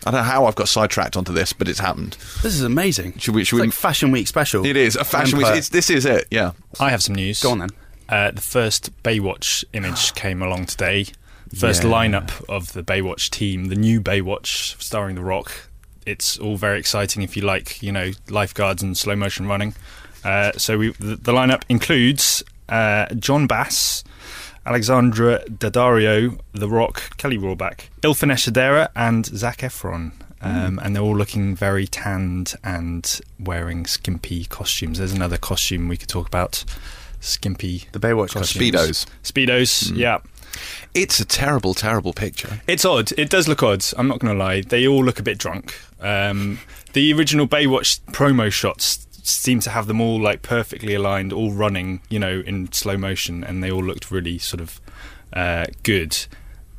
[0.04, 2.13] I don't know how I've got sidetracked onto this, but it's happened.
[2.41, 3.19] This is amazing.
[3.19, 4.65] Should we- should it's we- like Fashion Week special.
[4.65, 5.38] It is a fashion.
[5.38, 5.58] Empire.
[5.58, 6.28] It's, this is it.
[6.32, 6.54] Yeah.
[6.80, 7.39] I have some news.
[7.43, 7.69] Go on then.
[8.12, 11.06] Uh, the first Baywatch image came along today.
[11.56, 11.89] First Yeah.
[11.89, 15.69] lineup of the Baywatch team, the new Baywatch starring The Rock.
[16.06, 19.74] It's all very exciting if you like, you know, lifeguards and slow motion running.
[20.24, 24.04] Uh, so we, the, the lineup includes uh, Jon Bass,
[24.65, 30.12] Alexandra Daddario, The Rock, Kelly Rohrbach, Ilfenesh Hadera, and Zac Efron.
[30.43, 34.97] Um, And they're all looking very tanned and wearing skimpy costumes.
[34.97, 36.63] There's another costume we could talk about.
[37.22, 38.72] Skimpy The Baywatch costumes.
[38.74, 39.06] Speedos.
[39.24, 40.20] Speedos, yeah.
[40.94, 42.62] It's a terrible, terrible picture.
[42.68, 43.14] It's odd.
[43.18, 43.86] It does look odd.
[43.98, 44.62] I'm not going to lie.
[44.62, 45.74] They all look a bit drunk.
[46.02, 46.60] Um,
[46.92, 52.02] the original Baywatch promo shots seem to have them all like perfectly aligned, all running,
[52.10, 54.82] you know, in slow motion, and they all looked really sort of
[55.32, 56.26] uh, good.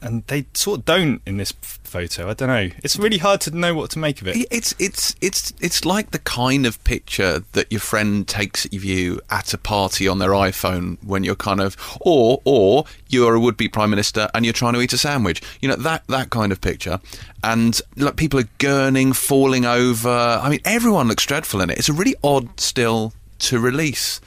[0.03, 1.53] And they sort of don't in this
[1.93, 2.29] photo.
[2.29, 2.71] I don't know.
[2.83, 4.47] It's really hard to know what to make of it.
[4.51, 9.21] It's it's it's it's like the kind of picture that your friend takes of you
[9.31, 13.57] at a party on their iPhone when you're kind of or or you're a would
[13.57, 15.43] be prime minister and you're trying to eat a sandwich.
[15.61, 16.99] You know that that kind of picture,
[17.45, 20.09] and like people are gurning, falling over.
[20.09, 21.79] I mean, everyone looks dreadful in it.
[21.79, 24.21] It's a really odd still to release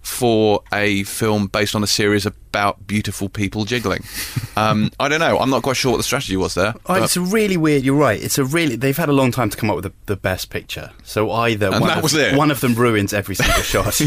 [0.00, 4.02] for a film based on a series about beautiful people jiggling.
[4.56, 5.38] Um, I don't know.
[5.38, 6.74] I'm not quite sure what the strategy was there.
[6.86, 7.84] Oh, it's a really weird.
[7.84, 8.20] You're right.
[8.22, 8.74] It's a really.
[8.76, 10.90] They've had a long time to come up with the, the best picture.
[11.04, 12.34] So either And one, that of, was it.
[12.36, 14.00] one of them ruins every single shot,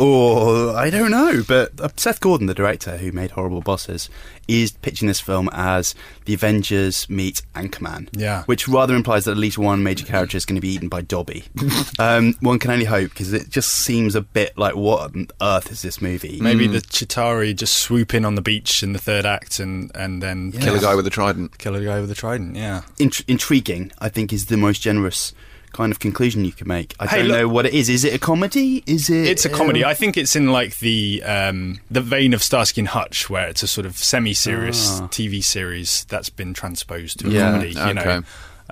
[0.00, 1.42] or I don't know.
[1.46, 4.08] But uh, Seth Gordon, the director who made Horrible Bosses,
[4.48, 8.08] is pitching this film as the Avengers meet Anchorman.
[8.12, 8.42] Yeah.
[8.44, 11.02] which rather implies that at least one major character is going to be eaten by
[11.02, 11.44] Dobby.
[11.98, 15.70] um, one can only hope because it just seems a bit like what on earth
[15.70, 16.40] is this movie?
[16.40, 20.22] Maybe the Chitauri just swoop in on the beach in the third act and, and
[20.22, 21.58] then Kill a guy with a trident.
[21.58, 22.54] kill a guy with a trident.
[22.54, 22.82] Yeah.
[23.00, 25.32] int- intriguing, I think, is the most generous
[25.72, 26.94] kind of conclusion you could make.
[27.00, 27.88] I Hey, don't look- know what it is.
[27.88, 28.84] Is it a comedy?
[28.86, 29.26] Is it?
[29.26, 29.82] It's a comedy.
[29.82, 33.48] um, I think it's in like the um, the vein of Starsky and Hutch, where
[33.48, 35.08] it's a sort of semi-serious Ah.
[35.08, 37.70] TV series that's been transposed to a Yeah, comedy.
[37.72, 37.92] You okay.
[37.94, 38.22] know,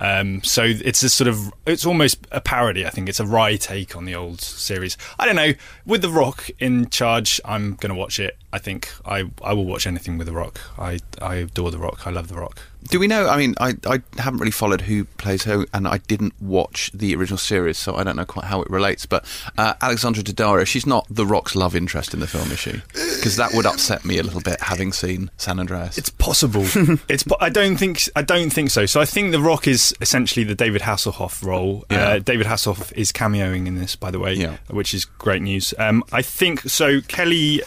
[0.01, 2.85] um, so it's a sort of it's almost a parody.
[2.85, 4.97] I think it's a wry take on the old series.
[5.19, 5.53] I don't know.
[5.85, 8.37] With The Rock in charge, I'm going to watch it.
[8.51, 10.59] I think I I will watch anything with The Rock.
[10.77, 12.07] I I adore The Rock.
[12.07, 12.59] I love The Rock.
[12.87, 13.27] Do we know?
[13.27, 17.13] I mean, I, I haven't really followed who plays who, and I didn't watch the
[17.13, 19.05] original series, so I don't know quite how it relates.
[19.05, 19.25] But
[19.57, 22.81] uh, Alexandra Daddario, she's not The Rock's love interest in the film, is she?
[22.93, 25.97] Because that would upset me a little bit, having seen San Andreas.
[25.97, 26.63] It's possible.
[27.09, 27.23] it's.
[27.23, 28.01] po- I don't think.
[28.15, 28.85] I don't think so.
[28.85, 31.83] So I think The Rock is essentially the David Hasselhoff role.
[31.91, 32.07] Yeah.
[32.07, 34.55] Uh, David Hasselhoff is cameoing in this, by the way, Yeah.
[34.69, 35.73] which is great news.
[35.77, 37.01] Um, I think so.
[37.01, 37.61] Kelly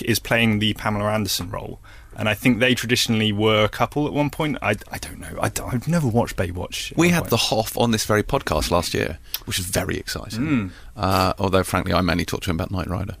[0.00, 1.80] Rohrbach is playing the Pamela Anderson role.
[2.16, 4.58] And I think they traditionally were a couple at one point.
[4.60, 5.38] I, I don't know.
[5.40, 6.94] I, have never watched Baywatch.
[6.96, 7.30] we had point.
[7.30, 10.40] the Hoff on this very podcast last year, which was very exciting.
[10.46, 10.68] Hmm.
[10.96, 13.16] Uh, although, frankly, I mainly talked to him about Knight Rider.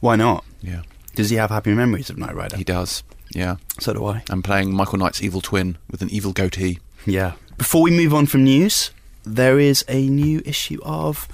[0.00, 0.44] Why not?
[0.62, 0.82] Yeah,
[1.16, 2.56] Does he have happy memories of Knight Rider?
[2.56, 3.02] he does.
[3.34, 4.22] Yeah, So do I.
[4.30, 6.78] I'm playing Michael Knight's evil twin with an evil goatee.
[7.04, 7.32] Yeah.
[7.58, 8.90] Before we move on from news,
[9.24, 11.28] there is a new issue of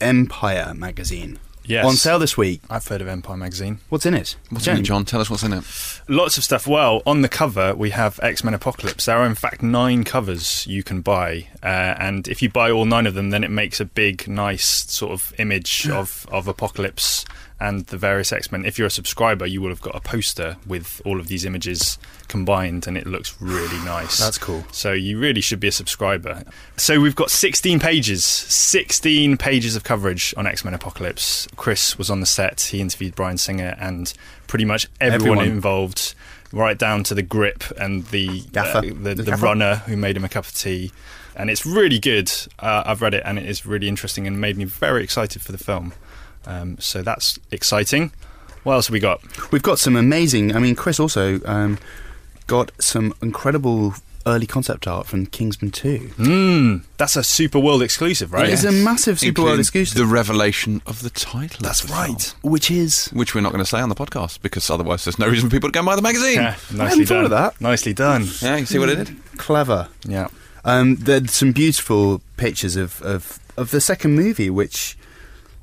[0.00, 1.84] Empire magazine Yes.
[1.84, 2.62] on sale this week.
[2.68, 3.78] I've heard of Empire magazine.
[3.88, 4.36] What's in it?
[4.50, 5.04] What's in it, John?
[5.04, 5.64] Tell us what's in it.
[6.08, 6.66] Lots of stuff.
[6.66, 9.04] Well, on the cover, we have X Men Apocalypse.
[9.06, 11.46] There are, in fact, nine covers you can buy.
[11.62, 11.66] Uh,
[11.98, 15.12] and if you buy all nine of them, then it makes a big, nice sort
[15.12, 17.24] of image of, of Apocalypse
[17.60, 18.64] and the various X Men.
[18.64, 21.98] If you're a subscriber, you will have got a poster with all of these images
[22.28, 24.18] combined, and it looks really nice.
[24.18, 24.64] That's cool.
[24.72, 26.44] So you really should be a subscriber.
[26.76, 31.46] So we've got 16 pages, 16 pages of coverage on X Men Apocalypse.
[31.56, 32.60] Chris was on the set.
[32.72, 34.12] He interviewed Bryan Singer and
[34.46, 35.46] pretty much everyone, Everyone.
[35.56, 36.14] involved,
[36.52, 38.78] right down to the grip and the Gaffer.
[38.78, 39.42] uh, the, The the gaffer.
[39.44, 40.92] runner who made him a cup of tea.
[41.36, 42.30] And it's really good.
[42.58, 45.52] Uh, I've read it and it is really interesting and made me very excited for
[45.52, 45.92] the film.
[46.46, 48.12] Um, so that's exciting.
[48.62, 49.20] What else have we got?
[49.52, 50.54] We've got some amazing.
[50.54, 51.78] I mean, Chris also um,
[52.46, 53.94] got some incredible
[54.26, 55.98] early concept art from Kingsman 2.
[56.18, 58.50] Mm, that's a Super World exclusive, right?
[58.50, 59.96] It's a massive Super World exclusive.
[59.96, 61.56] The revelation of the title.
[61.56, 61.98] of That's the film.
[62.00, 62.34] right.
[62.42, 63.06] which is.
[63.08, 65.56] Which we're not going to say on the podcast because otherwise there's no reason for
[65.56, 66.34] people to go and buy the magazine.
[66.34, 67.24] Yeah, I nicely hadn't thought done.
[67.24, 67.60] of that.
[67.60, 68.26] Nicely done.
[68.42, 69.16] Yeah, you see what it did?
[69.38, 69.88] Clever.
[70.04, 70.28] Yeah.
[70.66, 74.98] Um, there's some beautiful pictures of, of, of the second movie, which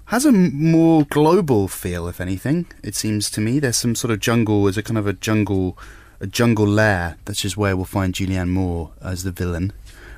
[0.07, 2.65] has a more global feel, if anything.
[2.83, 5.77] It seems to me there's some sort of jungle, there's a kind of a jungle,
[6.19, 7.17] a jungle lair.
[7.25, 9.73] That's just where we'll find Julianne Moore as the villain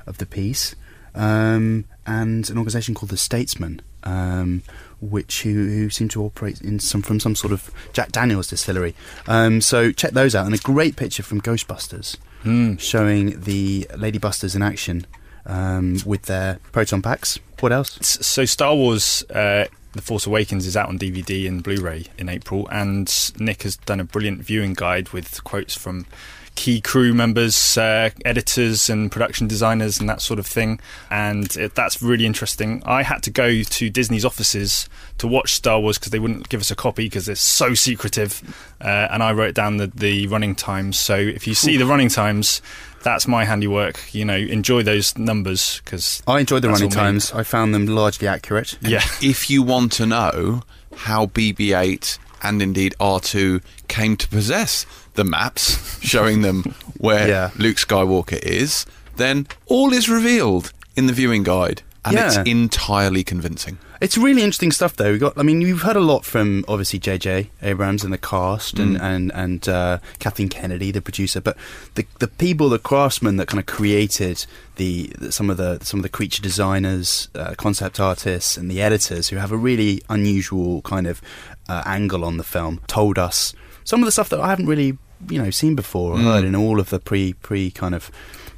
[0.06, 0.74] of the piece,
[1.14, 4.62] um, and an organisation called the Statesman, um,
[5.00, 8.94] which who, who seem to operate in some from some sort of Jack Daniels distillery.
[9.26, 12.80] Um, so check those out, and a great picture from Ghostbusters Mm.
[12.80, 15.06] showing the Ladybusters in action
[15.44, 17.38] um, with their proton packs.
[17.60, 17.98] What else?
[18.00, 22.68] So Star Wars: uh, The Force Awakens is out on DVD and Blu-ray in April,
[22.70, 26.06] and Nick has done a brilliant viewing guide with quotes from
[26.54, 30.78] key crew members, uh, editors, and production designers, and that sort of thing.
[31.10, 32.82] And it, that's really interesting.
[32.84, 36.60] I had to go to Disney's offices to watch Star Wars because they wouldn't give
[36.60, 38.42] us a copy because it's so secretive.
[38.80, 40.98] Uh, and I wrote down the, the running times.
[41.00, 42.60] So if you see the running times,
[43.02, 44.00] that's my handiwork.
[44.12, 47.10] You know, enjoy those numbers because I enjoyed the That's running all me.
[47.12, 47.32] times.
[47.32, 48.76] I found them largely accurate.
[48.80, 49.02] yeah.
[49.22, 50.62] if you want to know
[50.96, 56.62] how BB-8 and indeed R2 came to possess the maps showing them
[56.98, 57.50] where Yeah.
[57.58, 58.86] Luke Skywalker is,
[59.16, 63.78] then all is revealed in the viewing guide, and it's entirely convincing.
[64.00, 65.12] It's really interesting stuff, though.
[65.12, 67.50] We got, I mean, you've heard a lot from obviously J.J.
[67.60, 71.40] Abrams and the cast, and and and uh, Kathleen Kennedy, the producer.
[71.40, 71.58] But
[71.96, 76.00] the the people, the craftsmen that kind of created the, the some of the some
[76.00, 80.80] of the creature designers, uh, concept artists, and the editors who have a really unusual
[80.82, 81.20] kind of
[81.68, 83.52] uh, angle on the film, told us
[83.84, 84.96] some of the stuff that I haven't really
[85.28, 88.10] you know seen before or heard in all of the pre pre kind of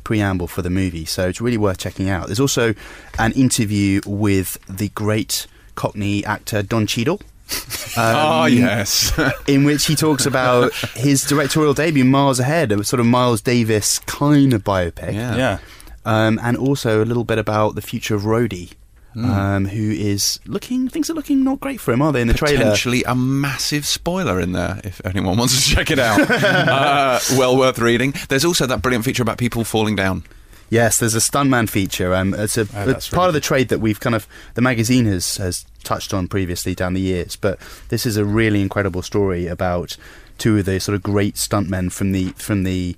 [0.04, 1.04] preamble for the movie.
[1.04, 2.26] So it's really worth checking out.
[2.26, 2.74] There's also
[3.18, 7.20] an interview with the great Cockney actor Don Cheadle.
[7.94, 9.12] Ah, um, yes.
[9.46, 13.98] In which he talks about his directorial debut, Miles Ahead, a sort of Miles Davis
[13.98, 15.12] kind of biopic.
[15.12, 15.36] Yeah.
[15.36, 15.58] Yeah.
[16.06, 18.72] Um, and also a little bit about the future of Rhodey,
[19.14, 19.24] Hmm.
[19.24, 22.34] um, who is looking, things are looking not great for him, are they, in the
[22.34, 22.58] trailer?
[22.58, 26.20] Potentially a massive spoiler in there if anyone wants to check it out.
[26.30, 28.14] uh, well worth reading.
[28.28, 30.24] There's also that brilliant feature about people falling down.
[30.70, 32.14] Yes, there's a stuntman feature.
[32.14, 34.62] Um, it's a, Oh, it's part really of the trade that we've kind of the
[34.62, 37.36] magazine has has touched on previously down the years.
[37.36, 37.58] But
[37.90, 39.98] this is a really incredible story about
[40.38, 42.96] two of the sort of great stuntmen from the from the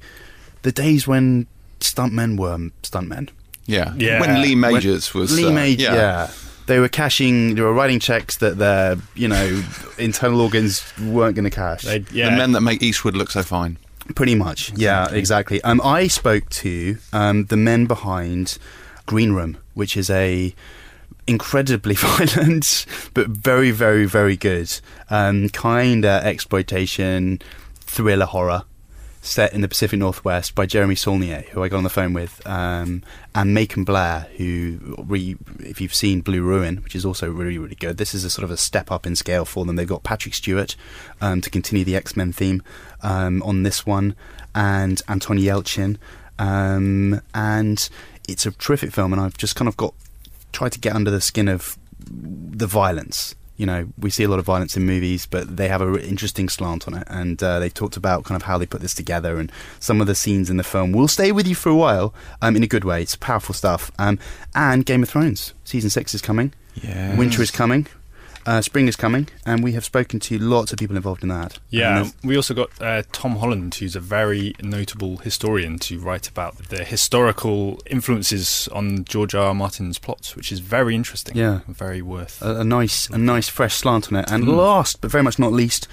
[0.63, 1.49] the days when
[1.81, 3.31] stuntmen were stuntmen.
[3.67, 3.95] Yeah.
[3.97, 4.21] Yeah.
[4.21, 5.35] When Lee Majors was.
[5.37, 6.31] Lee uh, Majors, yeah.
[6.67, 7.55] They were cashing.
[7.57, 9.63] They were writing checks that their, you know,
[9.99, 11.83] internal organs weren't going to cash.
[11.83, 12.31] They- yeah.
[12.31, 13.79] The men that make Eastwood look so fine.
[14.15, 15.63] Pretty much, yeah, exactly.
[15.63, 18.59] Um, I spoke to um, the men behind
[19.07, 20.55] Green Room, which is a
[21.27, 27.41] incredibly violent but very, very, very good um, kind of exploitation
[27.81, 28.65] thriller horror
[29.25, 32.47] set in the Pacific Northwest by Jeremy Saulnier, who I got on the phone with,
[32.47, 33.03] um,
[33.35, 37.75] and Macon Blair, who, re, if you've seen Blue Ruin, which is also really, really
[37.75, 39.77] good, this is a sort of a step up in scale for them.
[39.77, 40.77] They've got Patrick Stewart
[41.21, 42.63] um, to continue the X Men theme
[43.03, 44.15] um, on this one,
[44.55, 45.97] and Anton Yelchin,
[46.39, 47.89] um, and
[48.29, 49.13] it's a terrific film.
[49.13, 49.95] And I've just kind of got
[50.53, 53.35] tried to get under the skin of the violence.
[53.57, 56.09] You know, we see a lot of violence in movies, but they have a really
[56.09, 58.95] interesting slant on it, and uh, they talked about kind of how they put this
[58.95, 61.77] together, and some of the scenes in the film will stay with you for a
[61.77, 62.13] while,
[62.43, 63.03] um, in a good way.
[63.03, 63.93] It's powerful stuff.
[63.99, 64.19] Um,
[64.55, 66.53] and Game of Thrones season six is coming.
[66.83, 67.17] Yeah.
[67.17, 67.87] Winter is coming.
[68.47, 71.59] Uh, spring is coming, and we have spoken to lots of people involved in that.
[71.71, 76.57] Yeah, we also got uh, Tom Holland, who's a very notable historian, to write about
[76.69, 79.47] the historical influences on George R.
[79.47, 79.55] R.
[79.55, 81.37] Martin's plots, which is very interesting.
[81.37, 81.61] Yeah.
[81.69, 82.43] very worth.
[82.43, 84.31] a, a nice, a nice fresh slant on it.
[84.31, 85.89] And last, but very much not least,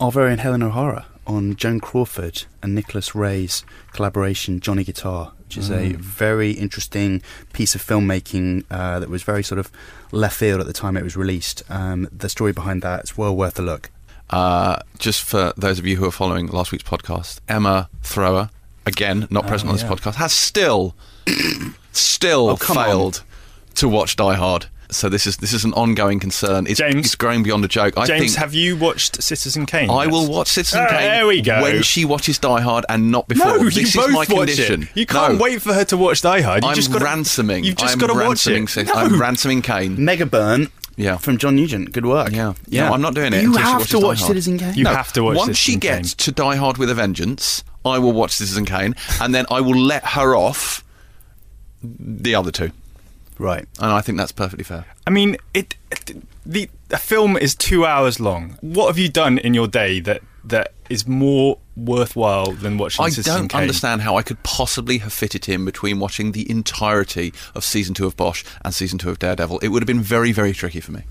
[0.00, 5.56] our very own Helen O'Hara on Joan Crawford and Nicholas Ray's collaboration, Johnny Guitar, which
[5.56, 9.70] is a very interesting piece of filmmaking uh, that was very sort of
[10.12, 11.62] left field at the time it was released.
[11.68, 13.90] Um, the story behind that is well worth a look.
[14.30, 18.50] Uh, just for those of you who are following last week's podcast, Emma Thrower,
[18.84, 20.96] again, not present on this podcast, has still,
[21.92, 22.84] still Oh, come on.
[22.84, 23.22] failed
[23.76, 24.66] to watch Die Hard.
[24.90, 26.66] So this is this is an ongoing concern.
[26.66, 27.94] It's, James- it's growing beyond a joke.
[27.96, 29.90] I James, think have you watched Citizen Kane?
[29.90, 30.12] I yet?
[30.12, 31.60] will watch Citizen Ah, Kane there we go.
[31.62, 33.46] when she watches Die Hard and not before.
[33.58, 34.82] No, this you is both my watch condition.
[34.84, 34.88] it.
[34.94, 35.42] You can't No.
[35.42, 36.62] wait for her to watch Die Hard.
[36.62, 37.64] You I'm just gotta, ransoming.
[37.64, 38.68] You've just I'm got to watch ransoming it.
[38.70, 38.94] Cis- No.
[38.94, 40.02] I'm ransoming Kane.
[40.04, 41.16] Mega Burn Yeah.
[41.16, 41.92] from John Nugent.
[41.92, 42.30] Good work.
[42.32, 42.52] Yeah.
[42.68, 44.74] No, I'm not doing it You until have watches to watch Citizen Kane.
[44.74, 46.24] You have to watch Once she gets Kane.
[46.26, 49.78] to Die Hard with a Vengeance, I will watch Citizen Kane, and then I will
[49.78, 50.84] let her off
[51.82, 52.70] the other two.
[53.38, 53.66] Right.
[53.80, 54.86] And I think that's perfectly fair.
[55.06, 58.56] I mean, it, it the a film is two hours long.
[58.60, 63.08] What have you done in your day that that is more worthwhile than watching I
[63.08, 63.62] Citizen don't Kane?
[63.62, 67.94] understand how I could possibly have fit it in between watching the entirety of season
[67.94, 69.58] two of Bosch and season two of Daredevil.
[69.58, 71.02] It would have been very, very tricky for me.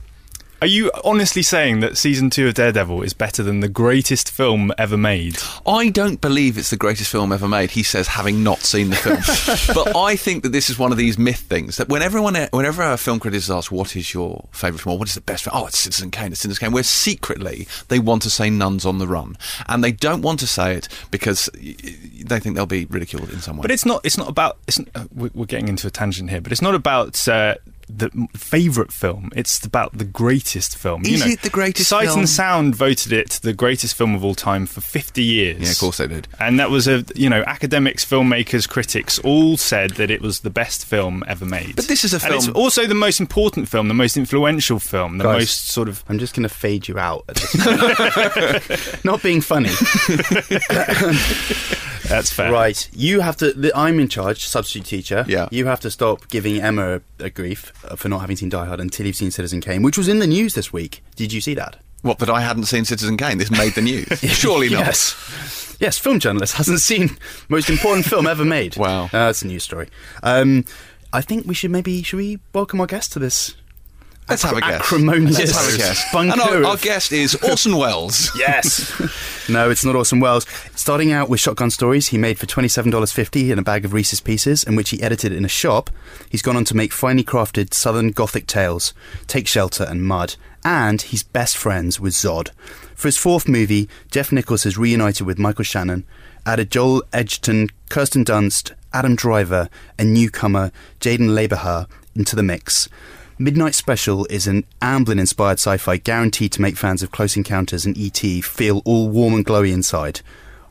[0.65, 4.71] Are you honestly saying that season two of Daredevil is better than the greatest film
[4.79, 5.37] ever made?
[5.63, 7.69] I don't believe it's the greatest film ever made.
[7.69, 9.75] He says, having not seen the film.
[9.75, 12.81] but I think that this is one of these myth things that when everyone, whenever
[12.81, 14.95] a film critic is asked, "What is your favourite film?
[14.95, 16.31] Or what is the best film?" Oh, it's Citizen Kane.
[16.31, 16.73] It's Citizen Kane.
[16.73, 20.47] Where secretly they want to say Nuns on the Run, and they don't want to
[20.47, 23.61] say it because they think they'll be ridiculed in some way.
[23.61, 24.01] But it's not.
[24.03, 24.57] It's not about.
[24.67, 27.53] It's, uh, we- we're getting into a tangent here, but it's not about uh,
[27.87, 29.31] the favorite film.
[29.35, 31.03] It's about the greatest film.
[31.05, 32.19] Is it the greatest Sight film?
[32.19, 35.61] and Sound voted it the greatest film of all time for 50 years.
[35.61, 36.27] Yeah, of course they did.
[36.39, 40.49] And that was a you know academics, filmmakers, critics all said that it was the
[40.49, 41.75] best film ever made.
[41.75, 44.79] But this is a And it's film- also the most important film, the most influential
[44.79, 45.41] film, the Guys.
[45.41, 46.03] most sort of.
[46.09, 47.23] I'm just going to fade you out.
[47.29, 49.05] At this point.
[49.05, 49.69] Not being funny.
[52.07, 52.51] That's fair.
[52.51, 52.87] Right.
[52.93, 53.71] You have to.
[53.75, 55.25] I'm in charge, substitute teacher.
[55.27, 55.47] Yeah.
[55.51, 59.05] You have to stop giving Emma a, grief for not having seen Die Hard until
[59.05, 61.03] you've seen Citizen Kane, which was in the news this week.
[61.15, 61.77] Did you see that?
[62.01, 63.37] What, that I hadn't seen Citizen Kane?
[63.37, 64.19] This made the news.
[64.19, 64.85] Surely not.
[64.85, 65.75] Yes.
[65.79, 67.17] Yes, film journalist hasn't seen
[67.49, 68.75] most important film ever made.
[68.85, 69.05] Wow.
[69.05, 69.89] Uh, that's a news story.
[70.21, 70.65] Um,
[71.11, 73.55] I think we should maybe should we welcome our guest to this
[74.27, 74.81] Let's have a guess.
[74.81, 76.11] acrimonious Let's have a guess.
[76.11, 78.31] bunker And our, our guest is Orson Welles.
[78.39, 78.91] Yes.
[79.49, 80.45] no, it's not Orson Welles.
[80.75, 84.63] Starting out with Shotgun Stories, he made for $27.50 in a bag of Reese's Pieces,
[84.63, 85.89] in which he edited in a shop.
[86.29, 88.93] He's gone on to make finely crafted Southern Gothic tales,
[89.27, 92.49] Take Shelter and Mud, and he's best friends with Zod.
[92.95, 96.03] For his fourth movie, Jeff Nichols has reunited with Michael Shannon,
[96.45, 102.87] added Joel Edgerton, Kirsten Dunst, Adam Driver, and newcomer Jaeden Lieberher into the mix.
[103.37, 107.85] Midnight Special is an Amblin inspired sci fi guaranteed to make fans of Close Encounters
[107.85, 108.39] and E.T.
[108.39, 110.21] feel all warm and glowy inside.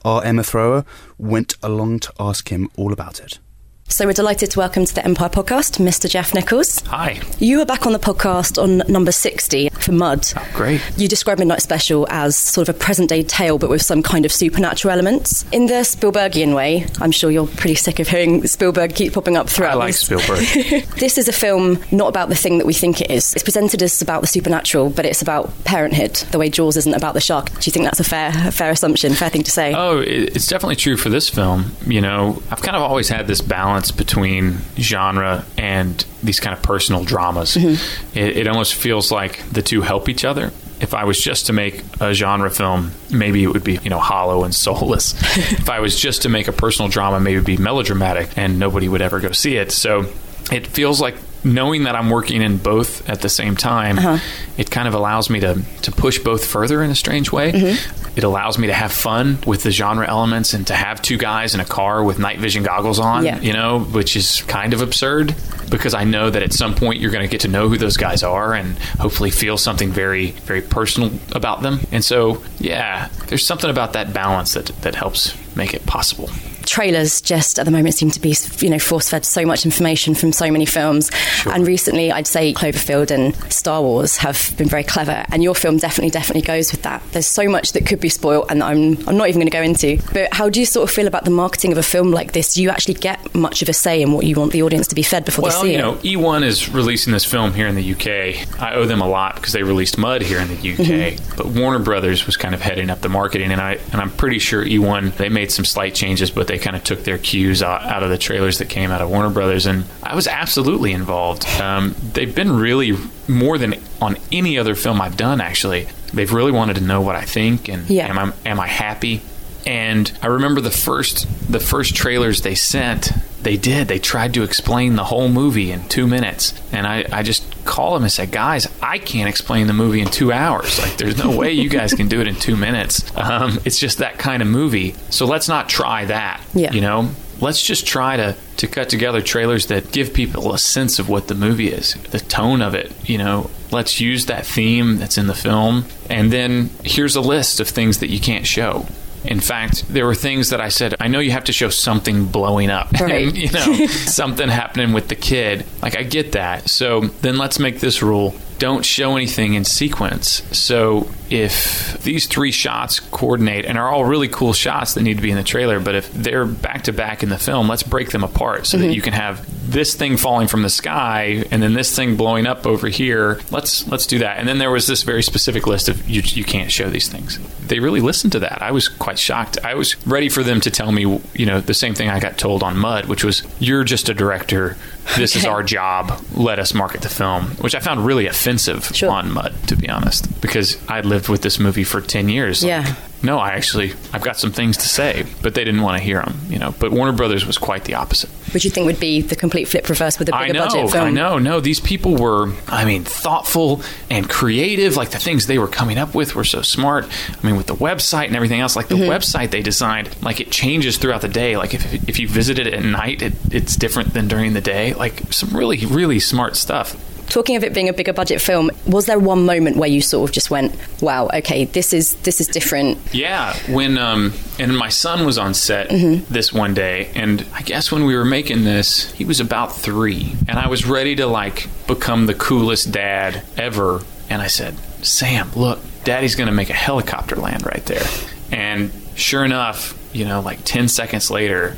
[0.03, 0.87] Our Emma Thrower
[1.19, 3.39] went along to ask him all about it.
[3.87, 6.11] So we're delighted to welcome to the Empire podcast, Mr.
[6.11, 6.81] Jeff Nichols.
[6.87, 7.21] Hi.
[7.39, 10.27] You were back on the podcast on number 60 for Mud.
[10.37, 10.81] Oh, great.
[10.97, 14.25] You describe Midnight Special as sort of a present day tale, but with some kind
[14.25, 15.45] of supernatural elements.
[15.53, 19.49] In the Spielbergian way, I'm sure you're pretty sick of hearing Spielberg keep popping up
[19.49, 19.73] throughout.
[19.73, 19.95] I like.
[19.95, 20.39] Spielberg.
[20.99, 23.33] this is a film not about the thing that we think it is.
[23.35, 27.15] It's presented as about the supernatural, but it's about parenthood, the way Jaws isn't about
[27.15, 27.51] the shark.
[27.51, 29.73] Do you think that's a fair, a fair assumption, fair thing to say?
[29.75, 31.71] oh, it's definitely true for this film.
[31.87, 36.63] You know, I've kind of always had this balance between genre and these kind of
[36.63, 37.55] personal dramas.
[37.57, 38.19] Mm-hmm.
[38.19, 40.53] It, it almost feels like the two help each other.
[40.81, 43.99] If I was just to make a genre film, maybe it would be, you know,
[44.01, 45.15] hollow and soulless.
[45.53, 48.59] if I was just to make a personal drama, maybe it would be melodramatic and
[48.59, 49.71] nobody would ever go see it.
[49.73, 50.07] So
[50.53, 54.19] it feels like knowing that I'm working in both at the same time, Uh-huh.
[54.59, 57.53] it kind of allows me to, to push both further in a strange way.
[57.53, 58.04] Mm-hmm.
[58.17, 61.55] It allows me to have fun with the genre elements and to have two guys
[61.55, 63.41] in a car with night vision goggles on, Yeah.
[63.41, 65.35] you know, which is kind of absurd
[65.71, 67.97] because I know that at some point you're going to get to know who those
[67.97, 71.81] guys are and hopefully feel something very, very personal about them.
[71.91, 76.31] And so, yeah, there's something about that balance that, that helps make it possible.
[76.65, 80.15] Trailers just at the moment seem to be you know force fed so much information
[80.15, 81.11] from so many films
[81.47, 85.77] and recently I'd say Cloverfield and Star Wars have been very clever and your film
[85.79, 89.17] definitely definitely goes with that there's so much that could be spoiled and I'm, I'm
[89.17, 91.31] not even going to go into but how do you sort of feel about the
[91.31, 94.13] marketing of a film like this do you actually get much of a say in
[94.13, 95.83] what you want the audience to be fed before Well, they see it?
[95.83, 98.61] Well, you know, E1 is releasing this film here in the UK.
[98.61, 100.79] I owe them a lot because they released Mud here in the UK.
[100.79, 101.37] Mm-hmm.
[101.37, 104.39] But Warner Brothers was kind of heading up the marketing, and I and I'm pretty
[104.39, 107.83] sure E1 they made some slight changes, but they kind of took their cues out,
[107.83, 111.45] out of the trailers that came out of Warner Brothers, and I was absolutely involved.
[111.61, 112.97] Um, they've been really
[113.29, 115.41] more than on any other film I've done.
[115.41, 118.07] Actually, they've really wanted to know what I think and Yeah.
[118.09, 119.23] am I am I happy?
[119.67, 123.11] And I remember the first the first trailers they sent,
[123.43, 123.89] they did.
[123.89, 126.55] They tried to explain the whole movie in two minutes.
[126.73, 130.09] And I, I just called them and said, guys, I can't explain the movie in
[130.09, 130.79] two hours.
[130.81, 133.11] Like there's no way you guys can do it in two minutes.
[133.17, 134.93] Um, it's just that kind of movie.
[135.11, 136.43] So let's not try that.
[136.55, 136.73] Yeah.
[136.73, 137.11] You know?
[137.41, 141.27] Let's just try to, to cut together trailers that give people a sense of what
[141.29, 143.51] the movie is, the tone of it, you know.
[143.73, 145.85] Let's use that theme that's in the film.
[146.09, 148.87] And then here's a list of things that you can't show.
[149.25, 152.27] In fact, there were things that I said, I know you have to show something
[152.27, 152.89] blowing up.
[153.05, 153.35] Right.
[153.35, 155.67] you know, something happening with the kid.
[155.83, 156.71] Like, I get that.
[156.71, 160.43] So then let's make this rule don't show anything in sequence.
[160.57, 165.23] So if these three shots coordinate and are all really cool shots that need to
[165.23, 168.11] be in the trailer, but if they're back to back in the film, let's break
[168.11, 168.93] them apart so that mm-hmm.
[168.93, 172.67] you can have this thing falling from the sky and then this thing blowing up
[172.67, 173.41] over here.
[173.51, 174.39] Let's let's do that.
[174.39, 177.39] And then there was this very specific list of you you can't show these things.
[177.67, 178.63] They really listened to that.
[178.63, 179.59] I was quite shocked.
[179.65, 182.37] I was ready for them to tell me, you know, the same thing I got
[182.37, 184.77] told on Mud, which was you're just a director.
[185.17, 186.23] This is our job.
[186.35, 189.11] Let us market the film, which I found really offensive Sure.
[189.11, 192.63] on Mud, to be honest, because I lived with this movie for 10 years.
[192.63, 192.95] Yeah.
[193.23, 196.21] no, I actually I've got some things to say, but they didn't want to hear
[196.21, 196.75] them, you know.
[196.79, 198.29] But Warner Brothers was quite the opposite.
[198.53, 200.91] Which you think would be the complete flip reverse with a I bigger know, budget
[200.91, 201.07] film?
[201.07, 201.39] I know.
[201.39, 204.97] No, these people were, I mean, thoughtful and creative.
[204.97, 207.09] Like the things they were coming up with were so smart.
[207.31, 209.11] I mean, with the website and everything else, like the mm-hmm.
[209.11, 211.57] website they designed, like it changes throughout the day.
[211.57, 214.93] Like if, if you visit it at night, it, it's different than during the day.
[214.93, 216.95] Like some really, really smart stuff.
[217.35, 220.31] Talking of it being a bigger budget film, was there one moment where you sort
[220.31, 222.97] of just went, "Wow, okay, this is this is different"?
[223.13, 226.33] Yeah, when um, and my son was on set Mm-hmm.
[226.33, 230.37] this one day, and I guess when we were making this, he was about three,
[230.47, 234.03] and I was ready to like become the coolest dad ever.
[234.31, 238.07] And I said, "Sam, look, Daddy's going to make a helicopter land right there."
[238.53, 241.77] And sure enough, you know, like ten seconds later.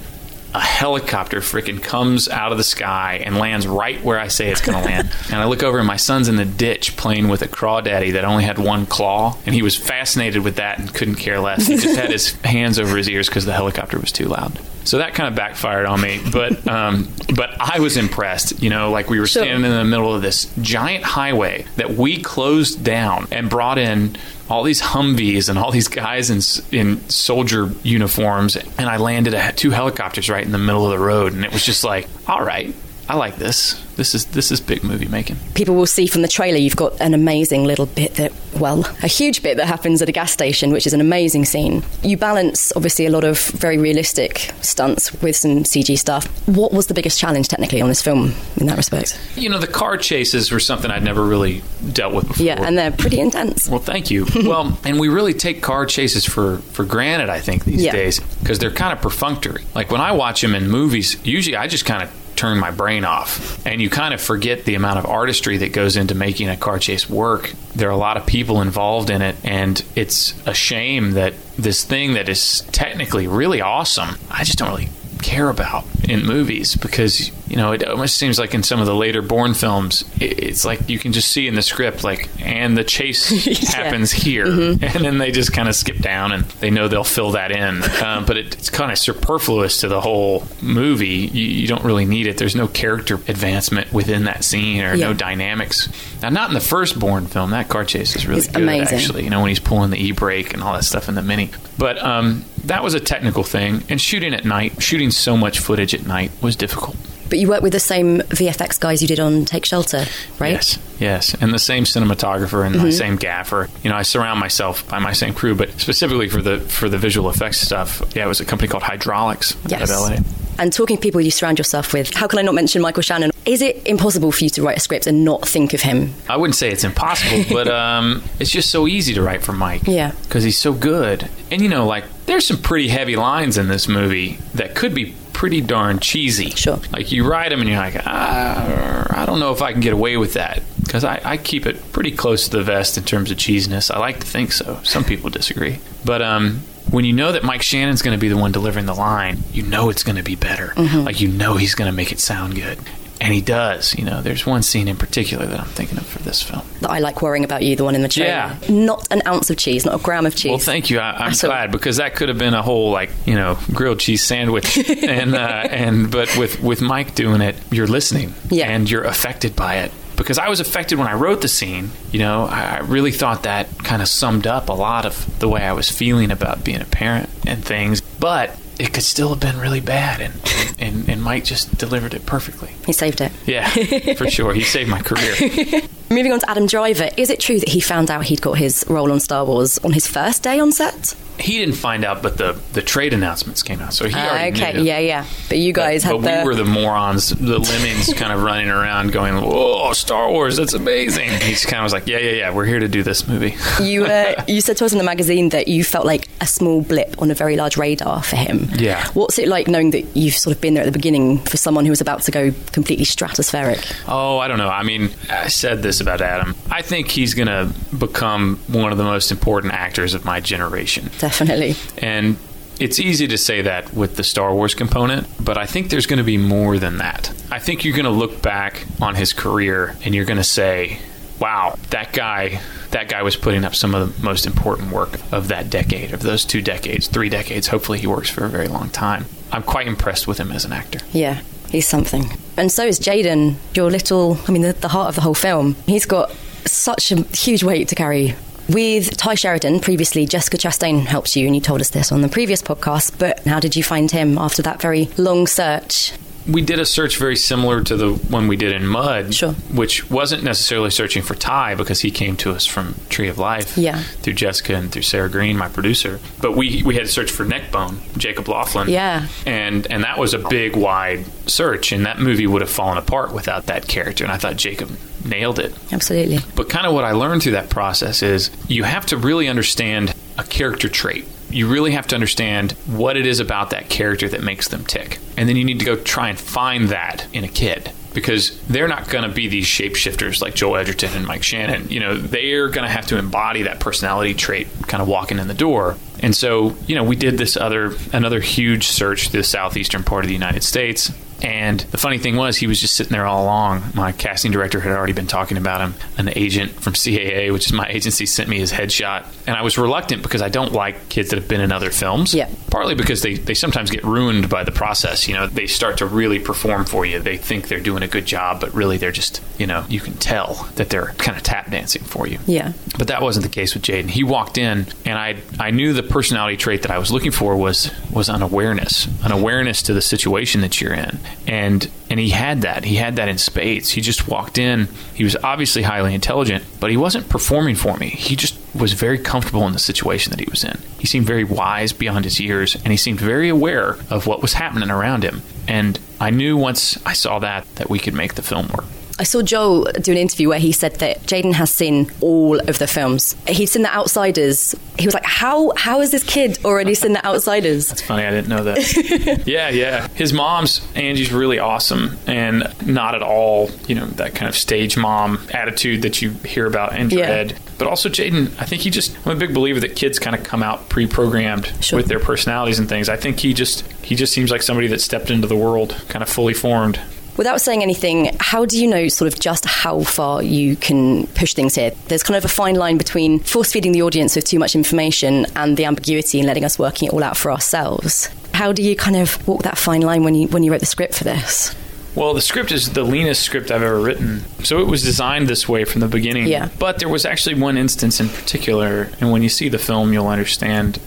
[0.55, 4.61] A helicopter freaking comes out of the sky and lands right where I say it's
[4.61, 5.11] going to land.
[5.31, 8.25] and I look over and my son's in the ditch playing with a crawdaddy that
[8.25, 11.67] only had one claw, and he was fascinated with that and couldn't care less.
[11.67, 14.59] He just had his hands over his ears because the helicopter was too loud.
[14.85, 18.63] So that kind of backfired on me, but um, but I was impressed.
[18.63, 22.23] You know, like we were standing in the middle of this giant highway that we
[22.23, 24.17] closed down and brought in
[24.49, 26.41] all these Humvees and all these guys in
[26.79, 31.33] in soldier uniforms, and I landed two helicopters right in the middle of the road,
[31.33, 32.75] and it was just like, all right,
[33.09, 33.81] I like this.
[33.97, 35.37] This is this is big movie making.
[35.55, 39.07] People will see from the trailer you've got an amazing little bit that, well, a
[39.07, 41.83] huge bit that happens at a gas station, which is an amazing scene.
[42.03, 46.27] You balance obviously a lot of very realistic stunts with some CG stuff.
[46.49, 49.19] What was the biggest challenge technically on this film in that respect?
[49.37, 52.45] You know, the car chases were something I'd never really dealt with before.
[52.45, 53.69] Yeah, and they're pretty intense.
[53.69, 54.27] Well, thank you.
[54.45, 57.31] well, and we really take car chases for for granted.
[57.31, 57.93] I think these Yeah.
[57.93, 59.65] days because they're kind of perfunctory.
[59.75, 63.05] Like when I watch them in movies, usually I just kind of turn my brain
[63.05, 66.57] off, and you kind of forget the amount of artistry that goes into making a
[66.57, 67.53] car chase work.
[67.75, 71.85] There are a lot of people involved in it, and it's a shame that this
[71.85, 74.89] thing that is technically really awesome, I just don't really
[75.23, 78.95] care about in movies because you know it almost seems like in some of the
[78.95, 82.85] later Bourne films it's like you can just see in the script like and the
[82.85, 83.29] chase
[83.73, 84.47] happens here.
[84.97, 87.83] And then they just kind of skip down and they know they'll fill that in.
[88.03, 91.09] Um, but it, it's kind of superfluous to the whole movie.
[91.33, 92.39] You, you don't really need it.
[92.39, 95.09] There's no character advancement within that scene or Yeah.
[95.09, 95.89] no dynamics.
[96.23, 97.51] Now not in the first Bourne film.
[97.51, 98.99] That car chase is really It's good amazing.
[98.99, 101.51] actually you know when he's pulling the e-brake and all that stuff in the mini.
[101.79, 103.83] But um, that was a technical thing.
[103.89, 106.97] And shooting at night shooting so much footage at night was difficult
[107.29, 110.05] But you work with the same VFX guys you did on Take Shelter,
[110.39, 110.53] right?
[110.53, 114.89] yes yes and the same cinematographer and the same gaffer you know i surround myself
[114.89, 118.29] by my same crew but specifically for the for the visual effects stuff yeah it
[118.29, 120.17] was a company called Hydraulx out of LA.
[120.59, 123.31] And talking to people you surround yourself with, how can I not mention Michael Shannon?
[123.45, 126.15] Is it impossible for you to write a script and not think of him?
[126.31, 129.83] I wouldn't say it's impossible, but um, it's just so easy to write for Mike.
[129.87, 130.13] Yeah.
[130.23, 131.29] Because he's so good.
[131.51, 135.15] And, you know, like, there's some pretty heavy lines in this movie that could be
[135.37, 136.49] pretty darn cheesy.
[136.49, 136.81] Sure.
[136.93, 139.93] Like, you write them and you're like, ah, I don't know if I can get
[139.93, 140.63] away with that.
[140.83, 143.95] Because I, I keep it pretty close to the vest in terms of cheesiness.
[143.95, 144.81] I like to think so.
[144.83, 145.81] Some people disagree.
[146.07, 148.95] But um, when you know that Mike Shannon's going to be the one delivering the
[148.95, 150.73] line, you know it's going to be better.
[151.05, 152.79] Like, you know he's going to make it sound good.
[153.21, 153.95] And he does.
[153.95, 156.63] You know, there's one scene in particular that I'm thinking of for this film.
[156.81, 158.29] That I like worrying about you, the one in the trailer.
[158.31, 158.57] Yeah.
[158.69, 160.51] Not an ounce of cheese, not a gram of cheese.
[160.51, 160.99] Well, thank you.
[160.99, 161.51] I, I'm That's all.
[161.51, 165.35] glad because that could have been a whole like you know grilled cheese sandwich, and
[165.35, 165.39] uh,
[165.71, 168.69] and but with with Mike doing it, you're listening, Yeah.
[168.71, 169.93] and you're affected by it.
[170.17, 173.69] Because I was affected when I wrote the scene, you know, I really thought that
[173.85, 176.87] kind of summed up a lot of the way I was feeling about being a
[176.87, 178.01] parent and things.
[178.01, 180.35] But it could still have been really bad, and
[180.79, 182.71] and, and Mike just delivered it perfectly.
[182.85, 183.33] He saved it.
[183.47, 183.69] Yeah,
[184.15, 184.53] for sure.
[184.55, 185.35] He saved my career.
[186.09, 188.85] Moving on to Adam Driver, is it true that he found out he'd got his
[188.89, 191.15] role on Star Wars on his first day on set?
[191.39, 194.73] He didn't find out, but the the trade announcements came out, so he already okay,
[194.73, 194.85] knew.
[194.85, 195.27] yeah, yeah.
[195.49, 196.43] But you guys but, had but the.
[196.43, 200.57] we were the morons, the lemmings, kind of running around going, "Whoa, Star Wars!
[200.57, 203.03] That's amazing!" He just kind of was like, "Yeah, yeah, yeah, we're here to do
[203.03, 206.27] this movie." you uh, you said to us in the magazine that you felt like
[206.41, 208.71] a small blip on a very large radar for him.
[208.77, 209.07] Yeah.
[209.09, 211.85] What's it like knowing that you've sort of been there at the beginning for someone
[211.85, 214.05] who was about to go completely stratospheric?
[214.09, 214.71] oh, I don't know.
[214.71, 216.55] I mean, I said this about Adam.
[216.71, 221.11] I think he's going to become one of the most important actors of my generation.
[221.19, 221.77] Definitely.
[221.99, 222.37] And
[222.79, 226.19] it's easy to say that with the Star Wars component, but I think there's going
[226.19, 227.33] to be more than that.
[227.51, 230.99] I think you're going to look back on his career and you're going to say,
[231.41, 235.49] "Wow, that guy that guy was putting up some of the most important work of
[235.49, 237.69] that decade, of those two decades, three decades.
[237.69, 240.73] Hopefully he works for a very long time." I'm quite impressed with him as an
[240.73, 240.99] actor.
[241.13, 241.41] Yeah,
[241.71, 242.31] he's something.
[242.57, 245.77] And so is Jaeden, your little, I mean, the, the heart of the whole film.
[245.87, 246.31] He's got
[246.65, 248.35] such a huge weight to carry
[248.69, 252.29] With Ty Sheridan, previously Jessica Chastain helped you, and you told us this on the
[252.29, 253.17] previous podcast.
[253.17, 256.13] But how did you find him after that very long search?
[256.49, 259.53] We did a search very similar to the one we did in Mud, Sure.
[259.73, 263.77] which wasn't necessarily searching for Ty because he came to us from Tree of Life,
[263.77, 264.01] Yeah.
[264.23, 266.21] through Jessica and through Sarah Green, my producer.
[266.41, 269.27] But we we had to search for Neckbone, Jacob Lofland, Yeah.
[269.45, 273.33] and and that was a big, wide search, and that movie would have fallen apart
[273.33, 274.23] without that character.
[274.25, 274.91] And I thought Jacob
[275.25, 275.75] nailed it.
[275.91, 276.39] Absolutely.
[276.55, 280.15] But kind of what I learned through that process is you have to really understand
[280.39, 281.27] a character trait.
[281.51, 285.19] You really have to understand what it is about that character that makes them tick.
[285.37, 288.89] And then you need to go try and find that in a kid because they're
[288.89, 291.89] not going to be these shapeshifters like Joel Edgerton and Mike Shannon.
[291.91, 295.49] You know, they're going to have to embody that personality trait kind of walking in
[295.49, 295.97] the door.
[296.21, 300.25] And so, you know, we did this other another huge search through the southeastern part
[300.25, 301.13] of the United States.
[301.43, 303.83] And the funny thing was, he was just sitting there all along.
[303.95, 305.95] My casting director had already been talking about him.
[306.17, 309.27] An agent from CAA, which is my agency, sent me his headshot.
[309.47, 312.33] And I was reluctant because I don't like kids that have been in other films.
[312.33, 312.49] Yeah.
[312.71, 315.29] Partly because they, they sometimes get ruined by the process.
[315.29, 317.19] You know, they start to really perform for you.
[317.21, 320.15] They think they're doing a good job, but really they're just, you know, you can
[320.15, 322.39] tell that they're kind of tap dancing for you.
[322.47, 322.73] Yeah.
[322.97, 324.09] But that wasn't the case with Jaeden.
[324.09, 327.57] He walked in, and I I knew the personality trait that I was looking for
[327.57, 332.31] was was an awareness, an awareness to the situation that you're in, and and he
[332.31, 332.85] had that.
[332.85, 333.91] He had that in spades.
[333.91, 334.89] He just walked in.
[335.15, 338.09] He was obviously highly intelligent, but he wasn't performing for me.
[338.09, 340.79] He just was very comfortable in the situation that he was in.
[340.99, 344.55] He seemed very wise beyond his years, and he seemed very aware of what was
[344.55, 345.43] happening around him.
[345.69, 348.85] And I knew once I saw that that we could make the film work.
[349.19, 352.79] I saw Joel do an interview where he said that Jaeden has seen all of
[352.79, 353.35] the films.
[353.49, 354.75] He's seen The Outsiders.
[354.99, 358.31] He was like, "How how has this kid already seen The Outsiders?" It's funny, I
[358.31, 359.43] didn't know that.
[359.47, 360.09] yeah, yeah.
[360.09, 364.99] His mom's Angie's really awesome, and not at all, you know, that kind of stage
[364.99, 367.27] mom attitude that you hear about in Yeah.
[367.27, 367.59] Dread.
[367.79, 369.17] But also Jaeden, I think he just.
[369.27, 371.97] I'm a big believer that kids kind of come out pre-programmed Sure.
[371.99, 373.09] with their personalities and things.
[373.09, 376.23] I think he just he just seems like somebody that stepped into the world kind
[376.23, 377.01] of fully formed.
[377.37, 381.55] Without saying anything, how do you know sort of just how far you can push
[381.55, 381.91] things here?
[382.09, 385.47] There's kind of a fine line between force feeding the audience with too much information
[385.55, 388.31] and the ambiguity and letting us working it all out for ourselves.
[388.55, 390.87] How do you kind of walk that fine line when you when you wrote the
[390.87, 391.75] script for this?
[392.15, 394.41] Well, the script is the leanest script I've ever written.
[394.65, 396.47] So it was designed this way from the beginning.
[396.47, 396.71] Yeah.
[396.79, 400.29] But there was actually one instance in particular, and when you see the film, you'll
[400.29, 400.99] understand.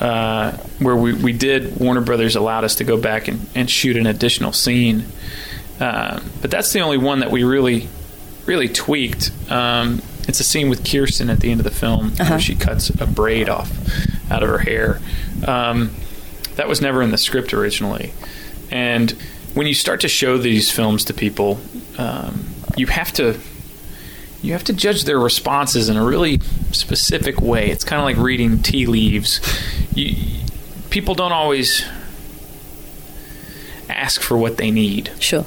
[0.00, 3.96] Uh, where we, we did, Warner Brothers allowed us to go back and, and shoot
[3.96, 5.04] an additional scene.
[5.80, 7.88] Uh, but that's the only one that we really,
[8.46, 9.30] really tweaked.
[9.50, 12.90] Um, it's a scene with Kirsten at the end of the film where she cuts
[12.90, 13.70] a braid off
[14.30, 15.00] out of her hair.
[15.46, 15.90] Um,
[16.56, 18.12] that was never in the script originally.
[18.70, 19.12] And
[19.54, 21.60] when you start to show these films to people,
[21.96, 23.40] um, you have to
[24.42, 26.38] you have to judge their responses in a really
[26.70, 27.70] specific way.
[27.70, 29.40] It's kind of like reading tea leaves.
[29.94, 30.14] You,
[30.90, 31.84] people don't always
[33.88, 35.10] ask for what they need.
[35.18, 35.44] Sure.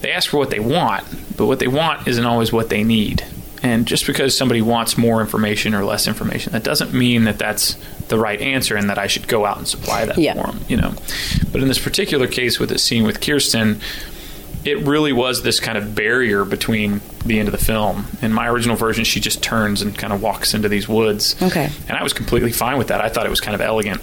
[0.00, 1.04] They ask for what they want,
[1.36, 3.24] but what they want isn't always what they need.
[3.62, 7.74] And just because somebody wants more information or less information, that doesn't mean that that's
[8.08, 10.34] the right answer and that I should go out and supply that Yeah.
[10.34, 10.60] for them.
[10.68, 10.94] You know,
[11.50, 13.80] but in this particular case with the scene with Kirsten,
[14.64, 18.06] it really was this kind of barrier between the end of the film.
[18.20, 21.34] In my original version, she just turns and kind of walks into these woods.
[21.42, 21.70] Okay.
[21.88, 23.00] And I was completely fine with that.
[23.00, 24.00] I thought it was kind of elegant.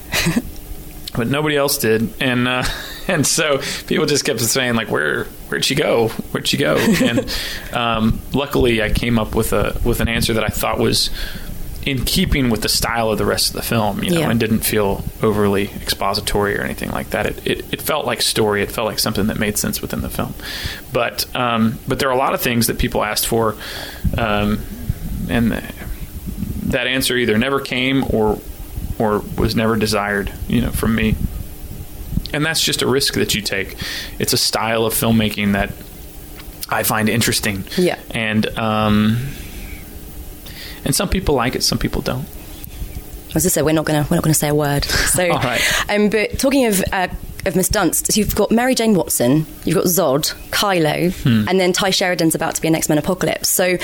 [1.16, 2.10] but nobody else did.
[2.22, 2.64] And uh,
[3.08, 6.10] and so people just kept saying like, "Where where'd she go?
[6.32, 7.38] Where'd she go?" and
[7.74, 11.10] um, luckily, I came up with a with an answer that I thought was
[11.86, 14.30] in keeping with the style of the rest of the film, you know, Yeah.
[14.32, 17.26] and didn't feel overly expository or anything like that.
[17.26, 18.64] It, it, it felt like story.
[18.64, 20.34] It felt like something that made sense within the film.
[20.94, 23.58] But um, but there are a lot of things that people asked for,
[24.18, 24.60] um,
[25.30, 25.52] and
[26.68, 28.40] that answer either never came or
[28.98, 31.16] or was never desired, you know, from me.
[32.34, 33.76] And that's just a risk that you take.
[34.20, 35.72] It's a style of filmmaking that
[36.70, 37.64] I find interesting.
[37.78, 38.00] Yeah.
[38.12, 39.20] And um,
[40.86, 42.26] and some people like it, some people don't.
[43.36, 44.86] As I said, we're not gonna we're not gonna say a word.
[45.14, 45.62] So, All right.
[45.90, 47.08] um, but talking of uh,
[47.46, 51.48] of Miss Dunst, so you've got Mary Jane Watson, you've got Zod, Kylo, Hmm.
[51.48, 53.50] and then Ty Sheridan's about to be an X Men Apocalypse.
[53.50, 53.78] So,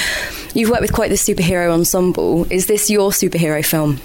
[0.55, 2.45] you've worked with quite the superhero ensemble.
[2.51, 3.99] Is this your superhero film?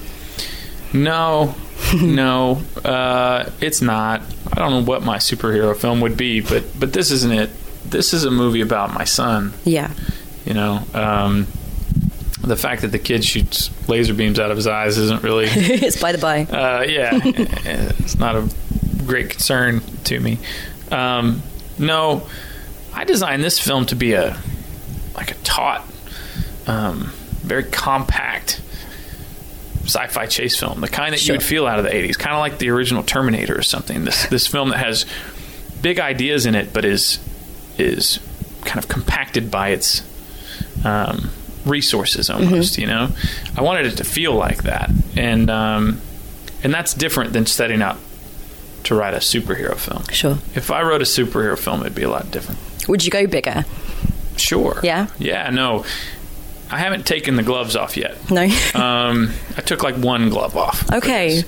[0.93, 1.55] No,
[2.01, 4.23] no, uh, it's not.
[4.53, 7.51] I don't know what my superhero film would be, but but this isn't it.
[7.85, 9.53] This is a movie about my son.
[9.65, 9.93] Yeah,
[10.45, 11.47] You know, um,
[12.41, 15.47] the fact that the kid shoots laser beams out of his eyes isn't really.
[15.49, 16.43] it's by the by.
[16.43, 18.49] Uh, yeah, it's not a
[19.05, 20.39] great concern to me.
[20.91, 21.43] Um,
[21.79, 22.27] no,
[22.93, 24.39] I designed this film to be a
[25.15, 25.85] like a taut,
[26.67, 27.13] um,
[27.43, 28.61] very compact
[29.85, 31.35] sci-fi chase film, the kind that Sure.
[31.35, 34.05] you would feel out of the '80s, kind of like the original Terminator or something.
[34.05, 35.07] This this film that has
[35.83, 37.19] big ideas in it, but is
[37.79, 38.19] is
[38.65, 40.03] kind of compacted by its
[40.85, 41.31] um,
[41.65, 42.79] resources almost.
[42.79, 43.09] You know,
[43.57, 46.01] I wanted it to feel like that, and um,
[46.63, 47.97] and that's different than setting out
[48.85, 50.05] to write a superhero film.
[50.13, 50.39] Sure.
[50.55, 52.61] If I wrote a superhero film, it'd be a lot different.
[52.89, 53.65] Would you go bigger?
[54.37, 54.79] Sure.
[54.83, 55.07] Yeah?
[55.19, 55.49] Yeah.
[55.51, 55.85] No,
[56.75, 58.17] I haven't taken the gloves off yet.
[58.33, 58.49] No.
[58.75, 60.91] Um, I took like one glove off.
[60.93, 61.45] Okay.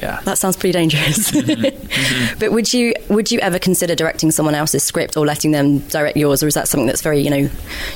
[0.00, 0.20] Yeah.
[0.24, 1.32] That sounds pretty dangerous.
[1.44, 2.38] Mm-hmm.
[2.38, 6.16] but would you would you ever consider directing someone else's script or letting them direct
[6.16, 7.50] yours, or is that something that's very you know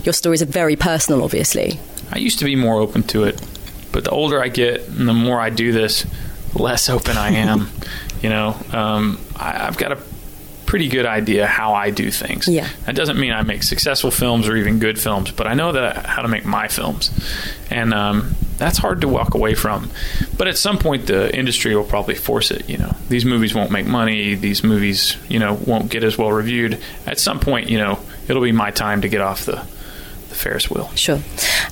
[0.04, 1.78] your stories are very personal, obviously?
[2.12, 3.40] I used to be more open to it,
[3.92, 6.06] but the older I get and the more I do this,
[6.52, 7.70] the less open I am.
[8.22, 9.98] you know, um, I, I've got a
[10.68, 12.46] pretty good idea how I do things.
[12.46, 12.68] Yeah.
[12.84, 16.04] That doesn't mean I make successful films or even good films, but I know that
[16.04, 17.10] how to make my films,
[17.70, 19.90] and um, that's hard to walk away from.
[20.36, 22.68] But at some point, the industry will probably force it.
[22.68, 24.34] You know, these movies won't make money.
[24.34, 26.78] These movies, you know, won't get as well reviewed.
[27.06, 27.98] At some point, you know,
[28.28, 29.64] it'll be my time to get off the
[30.28, 30.90] the Ferris wheel.
[30.94, 31.20] Sure.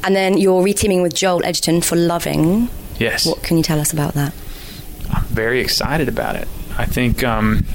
[0.04, 2.70] And then you're reteaming with Joel Edgerton for Loving.
[2.98, 3.26] Yes.
[3.26, 4.32] What can you tell us about that?
[5.10, 6.48] I'm very excited about it.
[6.78, 7.66] I think um,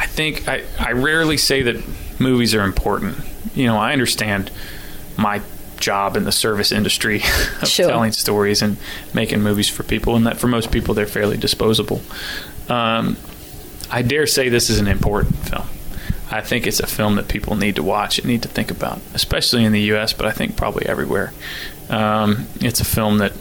[0.00, 1.76] I think I, I rarely say that
[2.18, 3.18] movies are important.
[3.54, 4.50] You know, I understand
[5.18, 5.42] my
[5.78, 7.16] job in the service industry
[7.62, 7.88] of Sure.
[7.88, 8.78] telling stories and
[9.14, 12.00] making movies for people, and that for most people they're fairly disposable.
[12.68, 13.16] Um,
[13.90, 15.66] I dare say this is an important film.
[16.30, 19.00] I think it's a film that people need to watch and need to think about,
[19.14, 21.32] especially in the U.S., but I think probably everywhere.
[21.88, 23.32] Um, it's a film that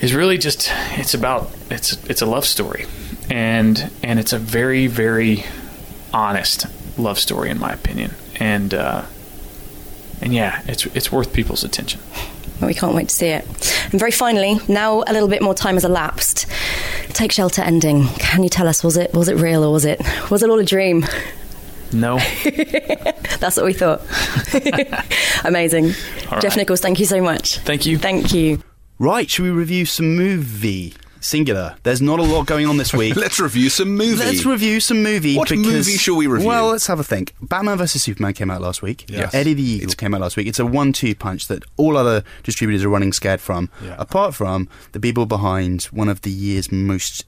[0.00, 2.84] is really just it's about it's it's a love story
[3.36, 5.44] and and it's a very very
[6.14, 6.64] honest
[6.96, 8.10] love story in my opinion
[8.40, 9.04] and uh
[10.22, 12.00] and yeah it's it's worth people's attention
[12.60, 13.44] Well, we can't wait to see it.
[13.90, 16.46] And very finally, now a little bit more time has elapsed.
[17.10, 18.06] Take Shelter ending.
[18.18, 20.58] Can you tell us was it was it real or was it was it all
[20.58, 21.04] a dream?
[21.92, 22.16] no
[23.40, 24.00] That's what we thought.
[25.44, 25.92] Amazing.
[26.30, 26.56] All Jeff.
[26.56, 27.58] Nichols, thank you so much.
[27.58, 28.62] thank you Thank you.
[28.98, 30.94] Right, should we review some movie?
[31.26, 31.76] Singular.
[31.82, 33.16] There's not a lot going on this week.
[33.16, 34.16] Let's review some movie.
[34.16, 35.36] Let's review some movie.
[35.36, 36.46] What because, movie shall we review?
[36.48, 37.34] Well, let's have a think.
[37.42, 39.04] Batman vs Superman came out last week.
[39.08, 39.34] Yes.
[39.34, 40.46] Eddie the Eagle came out last week.
[40.46, 43.70] It's a one-two punch that all other distributors are running scared from.
[43.82, 43.96] Yeah.
[43.98, 47.24] Apart from the people behind one of the year's most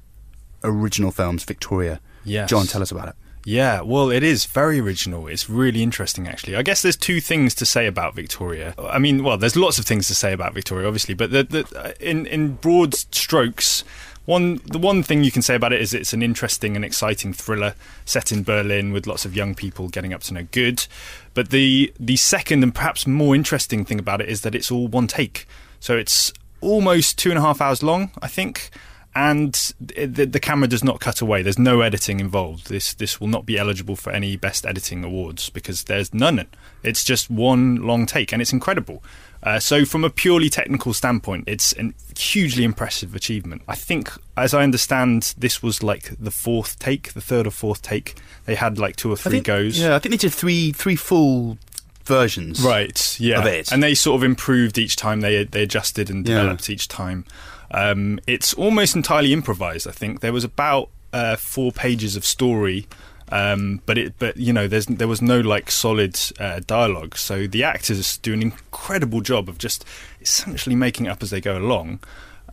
[0.65, 2.01] original films, Victoria.
[2.25, 2.49] Yes.
[2.51, 3.15] John, tell us about it.
[3.45, 5.27] Yeah, well, it is very original.
[5.27, 6.57] It's really interesting, actually.
[6.57, 8.75] I guess there's two things to say about Victoria.
[8.79, 11.79] I mean, well, there's lots of things to say about Victoria, obviously, but the, the,
[11.79, 13.85] uh, in in broad strokes,
[14.25, 17.33] one the one thing you can say about it is it's an interesting and exciting
[17.33, 17.75] thriller
[18.05, 20.87] set in Berlin with lots of young people getting up to no good.
[21.33, 24.89] But the the second and perhaps more interesting thing about it is that it's all
[24.89, 25.47] one take.
[25.81, 28.71] So it's almost two and a half hours long, I think
[29.15, 31.43] and the, the camera does not cut away.
[31.43, 32.69] There's no editing involved.
[32.69, 36.47] This this will not be eligible for any best editing awards because there's none.
[36.83, 39.03] It's just one long take, and it's incredible.
[39.41, 43.63] Uh, so, from a purely technical standpoint, it's a hugely impressive achievement.
[43.69, 47.81] I think, as I understand, this was like the fourth take, the third or fourth
[47.81, 48.17] take.
[48.47, 49.79] They had like two or three think, goes.
[49.79, 51.57] Yeah, I think they did three three full
[52.05, 52.61] versions.
[52.63, 53.17] Right.
[53.21, 53.39] Yeah.
[53.41, 53.71] of it.
[53.71, 55.21] And they sort of improved each time.
[55.21, 56.39] They they adjusted and Yeah.
[56.39, 57.25] developed each time.
[57.71, 59.87] Um, it's almost entirely improvised.
[59.87, 62.87] I think there was about uh, four pages of story.
[63.31, 67.47] Um, but it, but you know, there's there was no like solid uh, dialogue, so
[67.47, 69.85] the actors do an incredible job of just
[70.21, 72.01] essentially making it up as they go along.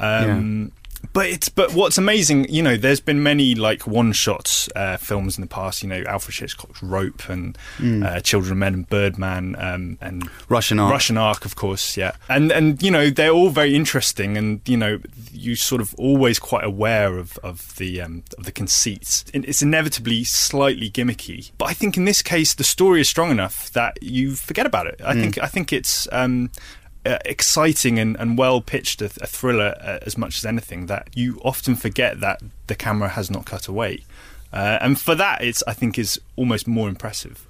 [0.02, 0.74] Um,
[1.14, 5.38] But it's but what's amazing, you know, there's been many like one shot uh, films
[5.38, 5.84] in the past.
[5.84, 10.80] You know, Alfred Hitchcock's Rope and uh, Children of Men and Birdman um, and Russian
[10.80, 10.92] Ark.
[10.92, 12.14] Russian Ark, of course, yeah.
[12.30, 15.00] And and you know they're all very interesting, and you know
[15.32, 19.26] you sort of always quite aware of of the um, of the conceits.
[19.34, 23.72] It's inevitably slightly gimmicky, but I think in this case the story is strong enough
[23.72, 25.02] that you forget about it.
[25.04, 26.08] I think I think it's.
[26.12, 26.52] Um,
[27.06, 31.10] uh, exciting and, and well pitched a, a thriller uh, as much as anything that
[31.14, 34.04] you often forget that the camera has not cut away
[34.54, 37.46] uh, and for that it's I think is almost more impressive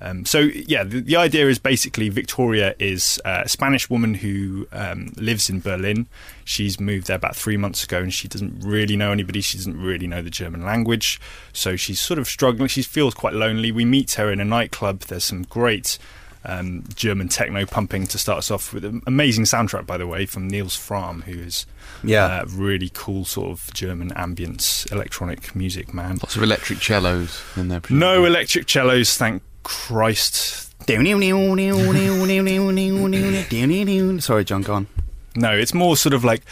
[0.00, 4.66] um, so yeah, the, the idea is basically Victoria is uh, a Spanish woman who
[4.72, 6.06] um, lives in Berlin.
[6.44, 9.40] She's moved there about three months ago, and she doesn't really know anybody.
[9.40, 11.20] She doesn't really know the German language,
[11.54, 12.68] so she's sort of struggling.
[12.68, 13.72] She feels quite lonely.
[13.72, 15.00] We meet her in a nightclub.
[15.00, 15.98] There's some great
[16.44, 20.26] um, German techno pumping to start us off with an amazing soundtrack, by the way,
[20.26, 21.66] from Nils Frahm, who is
[22.02, 22.26] Yeah.
[22.26, 26.16] uh, really cool sort of German ambience electronic music man.
[26.22, 27.80] Lots of electric cellos in there.
[27.90, 30.60] No electric cellos, thank Christ.
[34.20, 34.86] Sorry, John, go on.
[35.36, 36.42] No, it's more sort of like.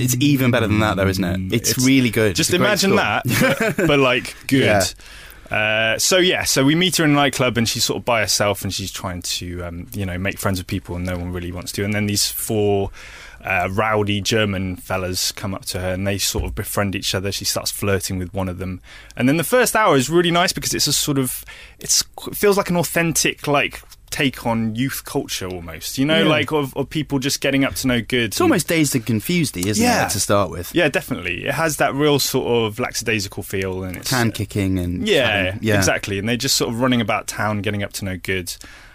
[0.00, 1.52] It's even better than that, though, isn't it?
[1.52, 2.36] It's, It's- really good.
[2.36, 2.98] Just It's imagine score.
[3.00, 4.62] that, but, but like good.
[4.64, 4.82] Yeah.
[5.50, 8.20] Uh, so yeah, so we meet her in a nightclub, and she's sort of by
[8.20, 11.32] herself, and she's trying to, um, you know, make friends with people, and no one
[11.32, 11.84] really wants to.
[11.84, 12.90] And then these four
[13.42, 17.32] uh, rowdy German fellas come up to her, and they sort of befriend each other.
[17.32, 18.80] She starts flirting with one of them,
[19.16, 21.44] and then the first hour is really nice because it's a sort of,
[21.78, 23.80] it's it feels like an authentic like
[24.10, 26.28] take on youth culture almost, you know, Yeah.
[26.28, 28.26] like of, of people just getting up to no good.
[28.26, 30.06] It's almost dazed and confused, isn't Yeah.
[30.06, 30.74] it, to start with?
[30.74, 31.44] Yeah, definitely.
[31.46, 35.76] It has that real sort of lackadaisical feel, and it's Can kicking and yeah, yeah,
[35.76, 36.18] exactly.
[36.18, 38.54] And they're just sort of running about town, getting up to no good.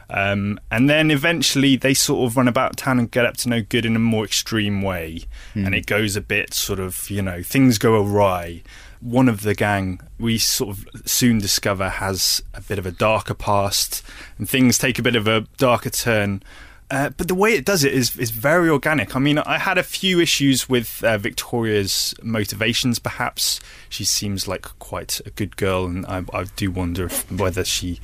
[0.09, 3.61] Um, and then eventually they sort of run about town and get up to no
[3.61, 5.21] good in a more extreme way.
[5.53, 5.65] Hmm.
[5.65, 8.61] And it goes a bit sort of, you know, things go awry.
[9.03, 13.33] One of the gang, we sort of soon discover, has a bit of a darker
[13.33, 14.01] past,
[14.37, 16.41] and things take a bit of a darker turn.
[16.89, 19.15] Uh, but the way it does it is is very organic.
[19.15, 22.99] I mean, I had a few issues with uh, Victoria's motivations.
[22.99, 27.65] Perhaps she seems like quite a good girl, and I, I do wonder if, whether
[27.65, 27.99] she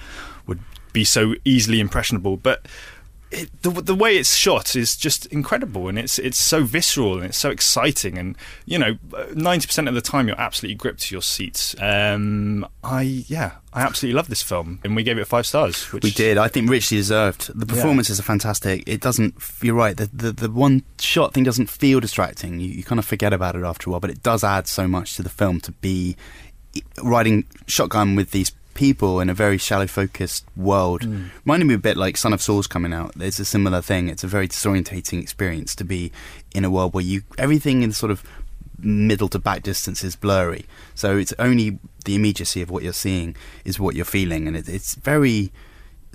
[0.47, 0.59] would
[0.91, 2.35] be so easily impressionable.
[2.35, 2.65] But
[3.31, 7.25] it, the the way it's shot is just incredible, and it's it's so visceral and
[7.25, 8.97] it's so exciting, and you know,
[9.33, 11.75] ninety percent of the time you're absolutely gripped to your seats.
[11.79, 15.91] Um, I yeah, I absolutely love this film, and we gave it five stars.
[15.93, 16.37] Which We did.
[16.37, 17.51] I think richly deserved.
[17.53, 18.83] The performances are fantastic.
[18.87, 19.35] It doesn't.
[19.61, 19.95] You're right.
[19.95, 22.59] The, the the one shot thing doesn't feel distracting.
[22.59, 24.87] You, you kind of forget about it after a while, but it does add so
[24.87, 26.15] much to the film to be
[27.03, 31.01] riding shotgun with these people in a very shallow focused world.
[31.45, 33.13] Reminded me a bit like Son of Saul's coming out.
[33.15, 34.07] There's a similar thing.
[34.07, 36.11] It's a very disorientating experience to be
[36.55, 38.23] in a world where you everything in sort of
[38.81, 40.63] middle to back distance is blurry.
[40.95, 44.69] So it's only the immediacy of what you're seeing is what you're feeling, and it,
[44.69, 45.51] it's very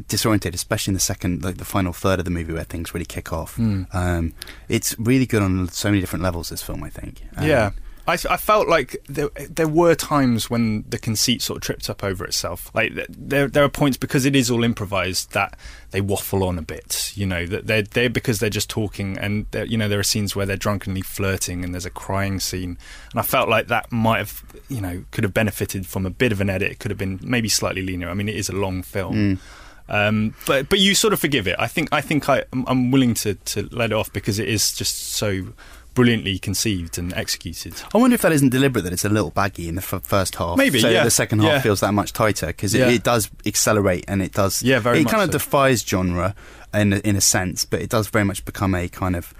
[0.08, 3.04] disorientated, especially in the second, like the final third of the movie where things really
[3.16, 3.58] kick off.
[3.92, 4.32] Um,
[4.68, 6.48] it's really good on so many different levels.
[6.48, 7.22] This film, I think.
[7.36, 7.70] Um, Yeah.
[8.06, 12.04] I, I felt like there, there were times when the conceit sort of tripped up
[12.04, 12.70] over itself.
[12.74, 15.56] Like there, there are points because it is all improvised that
[15.90, 17.12] they waffle on a bit.
[17.14, 20.36] You know that they're there because they're just talking, and you know there are scenes
[20.36, 22.76] where they're drunkenly flirting, and there's a crying scene,
[23.12, 26.30] and I felt like that might have, you know, could have benefited from a bit
[26.32, 26.72] of an edit.
[26.72, 28.10] It could have been maybe slightly leaner.
[28.10, 29.40] I mean, it is a long film.
[29.88, 31.56] Um, but but you sort of forgive it.
[31.58, 34.48] I think I think I I'm- I'm willing to to let it off because it
[34.48, 35.48] is just so
[35.94, 37.74] brilliantly conceived and executed.
[37.94, 38.82] I wonder if that isn't deliberate.
[38.82, 40.58] That it's a little baggy in the f- first half.
[40.58, 41.04] Maybe, so yeah.
[41.04, 41.60] the second half Yeah.
[41.60, 42.88] feels that much tighter because Yeah.
[42.88, 44.62] it, it does accelerate and it does.
[44.62, 46.34] Yeah, very It kind of defies genre
[46.72, 49.32] in a, in a sense, but it does very much become a kind of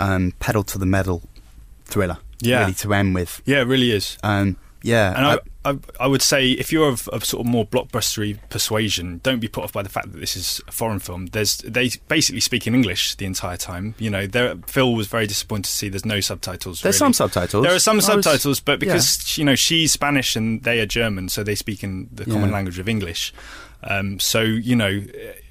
[0.00, 1.22] um, pedal to the metal
[1.84, 2.18] thriller.
[2.40, 2.60] Yeah.
[2.60, 3.40] really to end with.
[3.46, 4.18] Yeah, it really is.
[4.22, 7.66] Um, yeah, And I- I, I, would say if you're of, of sort of more
[7.66, 11.26] blockbustery persuasion, don't be put off by the fact that this is a foreign film.
[11.26, 13.96] There's they basically speak in English the entire time.
[13.98, 16.82] You know, there, Phil was very disappointed to see there's no subtitles.
[16.82, 16.98] There's really.
[16.98, 17.64] some subtitles.
[17.64, 20.86] There are some I was- subtitles, but because you know she's Spanish and they are
[20.86, 22.54] German, so they speak in the common Yeah.
[22.54, 23.34] language of English.
[23.82, 25.02] Um, so you know,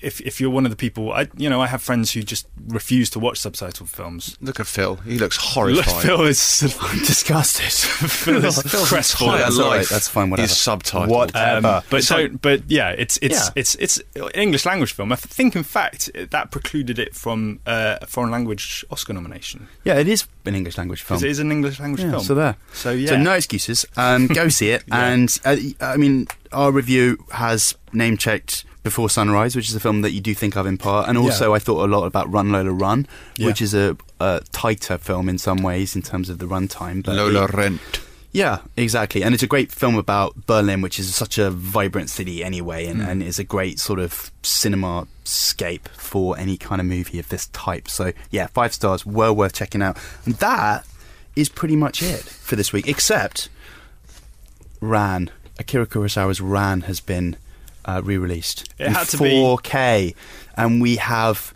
[0.06, 2.48] if if you're one of the people, I you know I have friends who just
[2.68, 4.38] refuse to watch subtitled films.
[4.42, 4.96] Look at Phil.
[4.98, 5.86] He looks Look.
[5.86, 6.60] Phil is
[7.06, 7.72] disgusted.
[8.12, 9.40] Phil is crestfallen.
[9.40, 10.46] That's all right, life that's fine, whatever.
[10.46, 11.08] is subtitled.
[11.10, 11.36] What?
[11.36, 13.50] Um, but so, like- but yeah, it's it's Yeah.
[13.56, 15.12] it's it's an English language film.
[15.12, 19.96] I think, in fact, that precluded it from uh, a foreign language Oscar nomination yeah,
[20.00, 21.18] it is an English language film.
[21.24, 22.24] it is an English language Yeah, film.
[22.24, 22.56] So there.
[22.74, 23.86] So yeah, So no excuses.
[23.98, 24.84] Um, go see it.
[24.88, 25.06] Yeah.
[25.08, 30.02] And uh, I mean, our review has name checked Before Sunrise, which is a film
[30.02, 32.52] that you do think of in part, and also I thought a lot about Run
[32.52, 33.48] Lola Run, Yeah.
[33.48, 37.06] which is a, a tighter film in some ways in terms of the runtime.
[37.08, 38.00] Lola it- Rent.
[38.32, 39.24] yeah, exactly.
[39.24, 43.02] And it's a great film about Berlin, which is such a vibrant city anyway, and,
[43.02, 43.08] mm.
[43.08, 47.48] and is a great sort of cinema scape for any kind of movie of this
[47.48, 47.90] type.
[47.90, 49.98] So, yeah, five stars, well worth checking out.
[50.26, 50.86] And that
[51.36, 53.50] is pretty much it for this week, except
[54.80, 55.32] Ran.
[55.58, 57.38] Akira Kurosawa's Ran has been
[57.86, 58.68] uh, re released.
[58.78, 60.16] It had to be- 4K.
[60.58, 61.54] And we have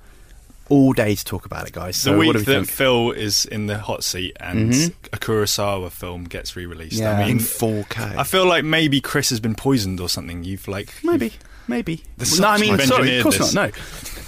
[0.69, 1.95] all day to talk about it, guys.
[1.95, 2.69] the So, what week do we that think?
[2.69, 4.93] Phil is in the hot seat and Mhm.
[5.11, 6.97] a Kurosawa film gets re-released.
[6.97, 7.17] Yeah.
[7.17, 8.15] I In 4K.
[8.17, 10.43] I feel like maybe Chris has been poisoned or something.
[10.43, 11.34] You've like Maybe,
[11.67, 12.03] maybe.
[12.17, 13.73] The no, I mean, sorry, of course engineered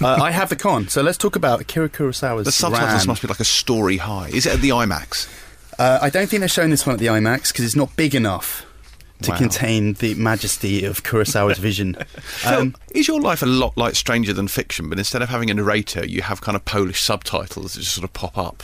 [0.00, 0.88] No, uh, I have the con.
[0.88, 2.44] So let's talk about Akira Kurosawa's.
[2.46, 3.06] the subtitles Ran.
[3.06, 4.28] must be like a story high.
[4.32, 5.28] Is it at the IMAX?
[5.78, 8.14] Uh, I don't think they're showing this one at the IMAX because it's not big
[8.16, 8.64] enough
[9.22, 9.36] to Wow.
[9.38, 11.96] contain the majesty of Kurosawa's vision.
[12.46, 15.50] Um, Phil, is your life a lot like Stranger Than Fiction, but instead of having
[15.50, 18.62] a narrator, you have kind of Polish subtitles that just sort of pop up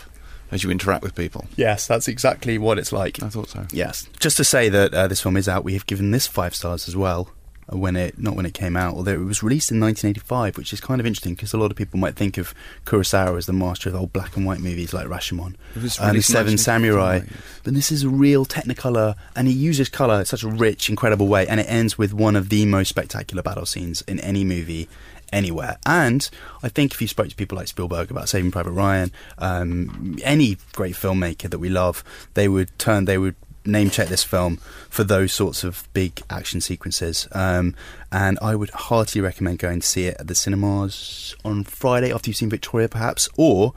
[0.50, 1.46] as you interact with people?
[1.56, 3.22] yes, that's exactly what it's like.
[3.22, 3.66] I thought so.
[3.72, 4.08] Yes.
[4.18, 6.88] Just to say that uh, this film is out, we have given this five stars
[6.88, 7.30] as well.
[7.70, 10.80] When it not when it came out, although it was released in 1985, which is
[10.80, 12.54] kind of interesting because a lot of people might think of
[12.84, 16.58] Kurosawa as the master of old black and white movies like Rashomon and the Seven
[16.58, 17.20] Samurai.
[17.64, 21.28] But this is a real Technicolor, and he uses color in such a rich, incredible
[21.28, 24.88] way, and it ends with one of the most spectacular battle scenes in any movie
[25.32, 25.78] anywhere.
[25.84, 26.28] And
[26.62, 30.56] I think if you spoke to people like Spielberg about Saving Private Ryan, um, any
[30.72, 32.02] great filmmaker that we love,
[32.34, 33.36] they would turn, they would
[33.68, 34.56] name check this film
[34.90, 37.28] for those sorts of big action sequences.
[37.32, 37.74] Um,
[38.10, 42.30] and I would heartily recommend going to see it at the cinemas on Friday after
[42.30, 43.74] you've seen Victoria, perhaps, or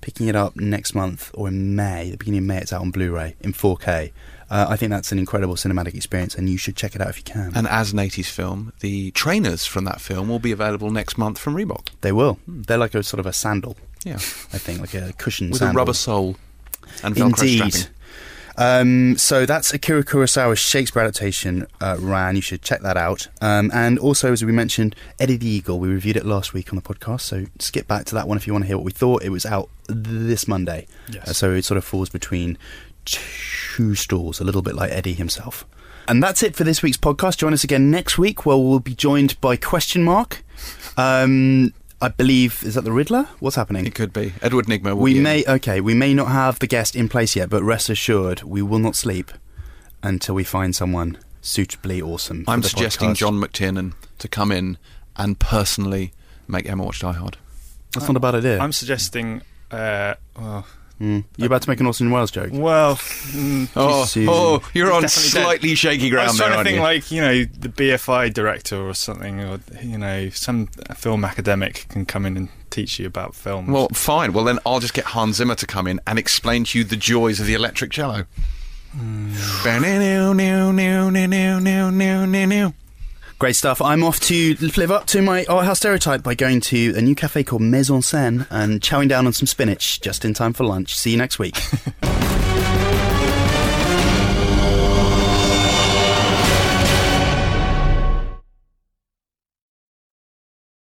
[0.00, 2.90] picking it up next month or in May, the beginning of May, it's out on
[2.90, 4.12] Blu-ray in 4K.
[4.50, 7.16] Uh, I think that's an incredible cinematic experience, and you should check it out if
[7.16, 7.52] you can.
[7.54, 11.38] And as an 80s film, the trainers from that film will be available next month
[11.38, 11.88] from Reebok.
[12.02, 12.38] they will.
[12.46, 14.16] They're like a sort of a sandal, Yeah.
[14.16, 15.76] I think, like a cushion With sandal.
[15.76, 16.36] a rubber sole
[17.02, 17.72] and Velcro Indeed.
[17.72, 17.93] strapping.
[18.56, 22.36] Um, so that's Akira Kurosawa's Shakespeare adaptation, uh, Ran.
[22.36, 23.28] You should check that out.
[23.40, 25.78] Um, and also, as we mentioned, Eddie the Eagle.
[25.78, 28.46] We reviewed it last week on the podcast, so skip back to that one if
[28.46, 29.22] you want to hear what we thought.
[29.22, 30.86] It was out this Monday.
[31.10, 31.28] Yes.
[31.28, 32.58] Uh, so it sort of falls between
[33.04, 35.66] two stools, a little bit like Eddie himself.
[36.06, 37.38] And that's it for this week's podcast.
[37.38, 40.44] Join us again next week, where we'll be joined by Question Mark.
[40.96, 41.72] Um,
[42.04, 43.26] I believe is that the Riddler?
[43.40, 43.86] What's happening?
[43.86, 44.34] It could be.
[44.42, 45.22] Edward Nygma We be in.
[45.22, 45.80] may okay.
[45.80, 48.94] We may not have the guest in place yet, but rest assured, we will not
[48.94, 49.32] sleep
[50.02, 52.44] until we find someone suitably awesome.
[52.44, 53.16] for I'm the suggesting podcast.
[53.16, 54.76] John McTiernan to come in
[55.16, 56.12] and personally
[56.46, 57.38] make Emma watch Die Hard.
[57.92, 58.58] That's not a bad idea.
[58.58, 59.40] I'm suggesting.
[59.70, 60.66] Uh, well,
[61.00, 61.24] Mm.
[61.36, 62.50] You're about to make an Orson Welles joke.
[62.52, 64.28] well mm, Oh, Susan.
[64.32, 65.42] oh, you're on Definitely dead.
[65.42, 66.82] slightly shaky I ground was there, trying to think you?
[66.82, 72.06] like you know the BFI director or something, or you know some film academic can
[72.06, 73.68] come in and teach you about films.
[73.70, 74.32] well, fine.
[74.32, 76.96] Well, then I'll just get Hans Zimmer to come in and explain to you the
[76.96, 78.26] joys of the electric cello.
[83.38, 83.82] Great stuff.
[83.82, 87.14] I'm off to live up to my art house stereotype by going to a new
[87.14, 90.96] cafe called Maison Seine and chowing down on some spinach just in time for lunch.
[90.96, 91.56] See you next week.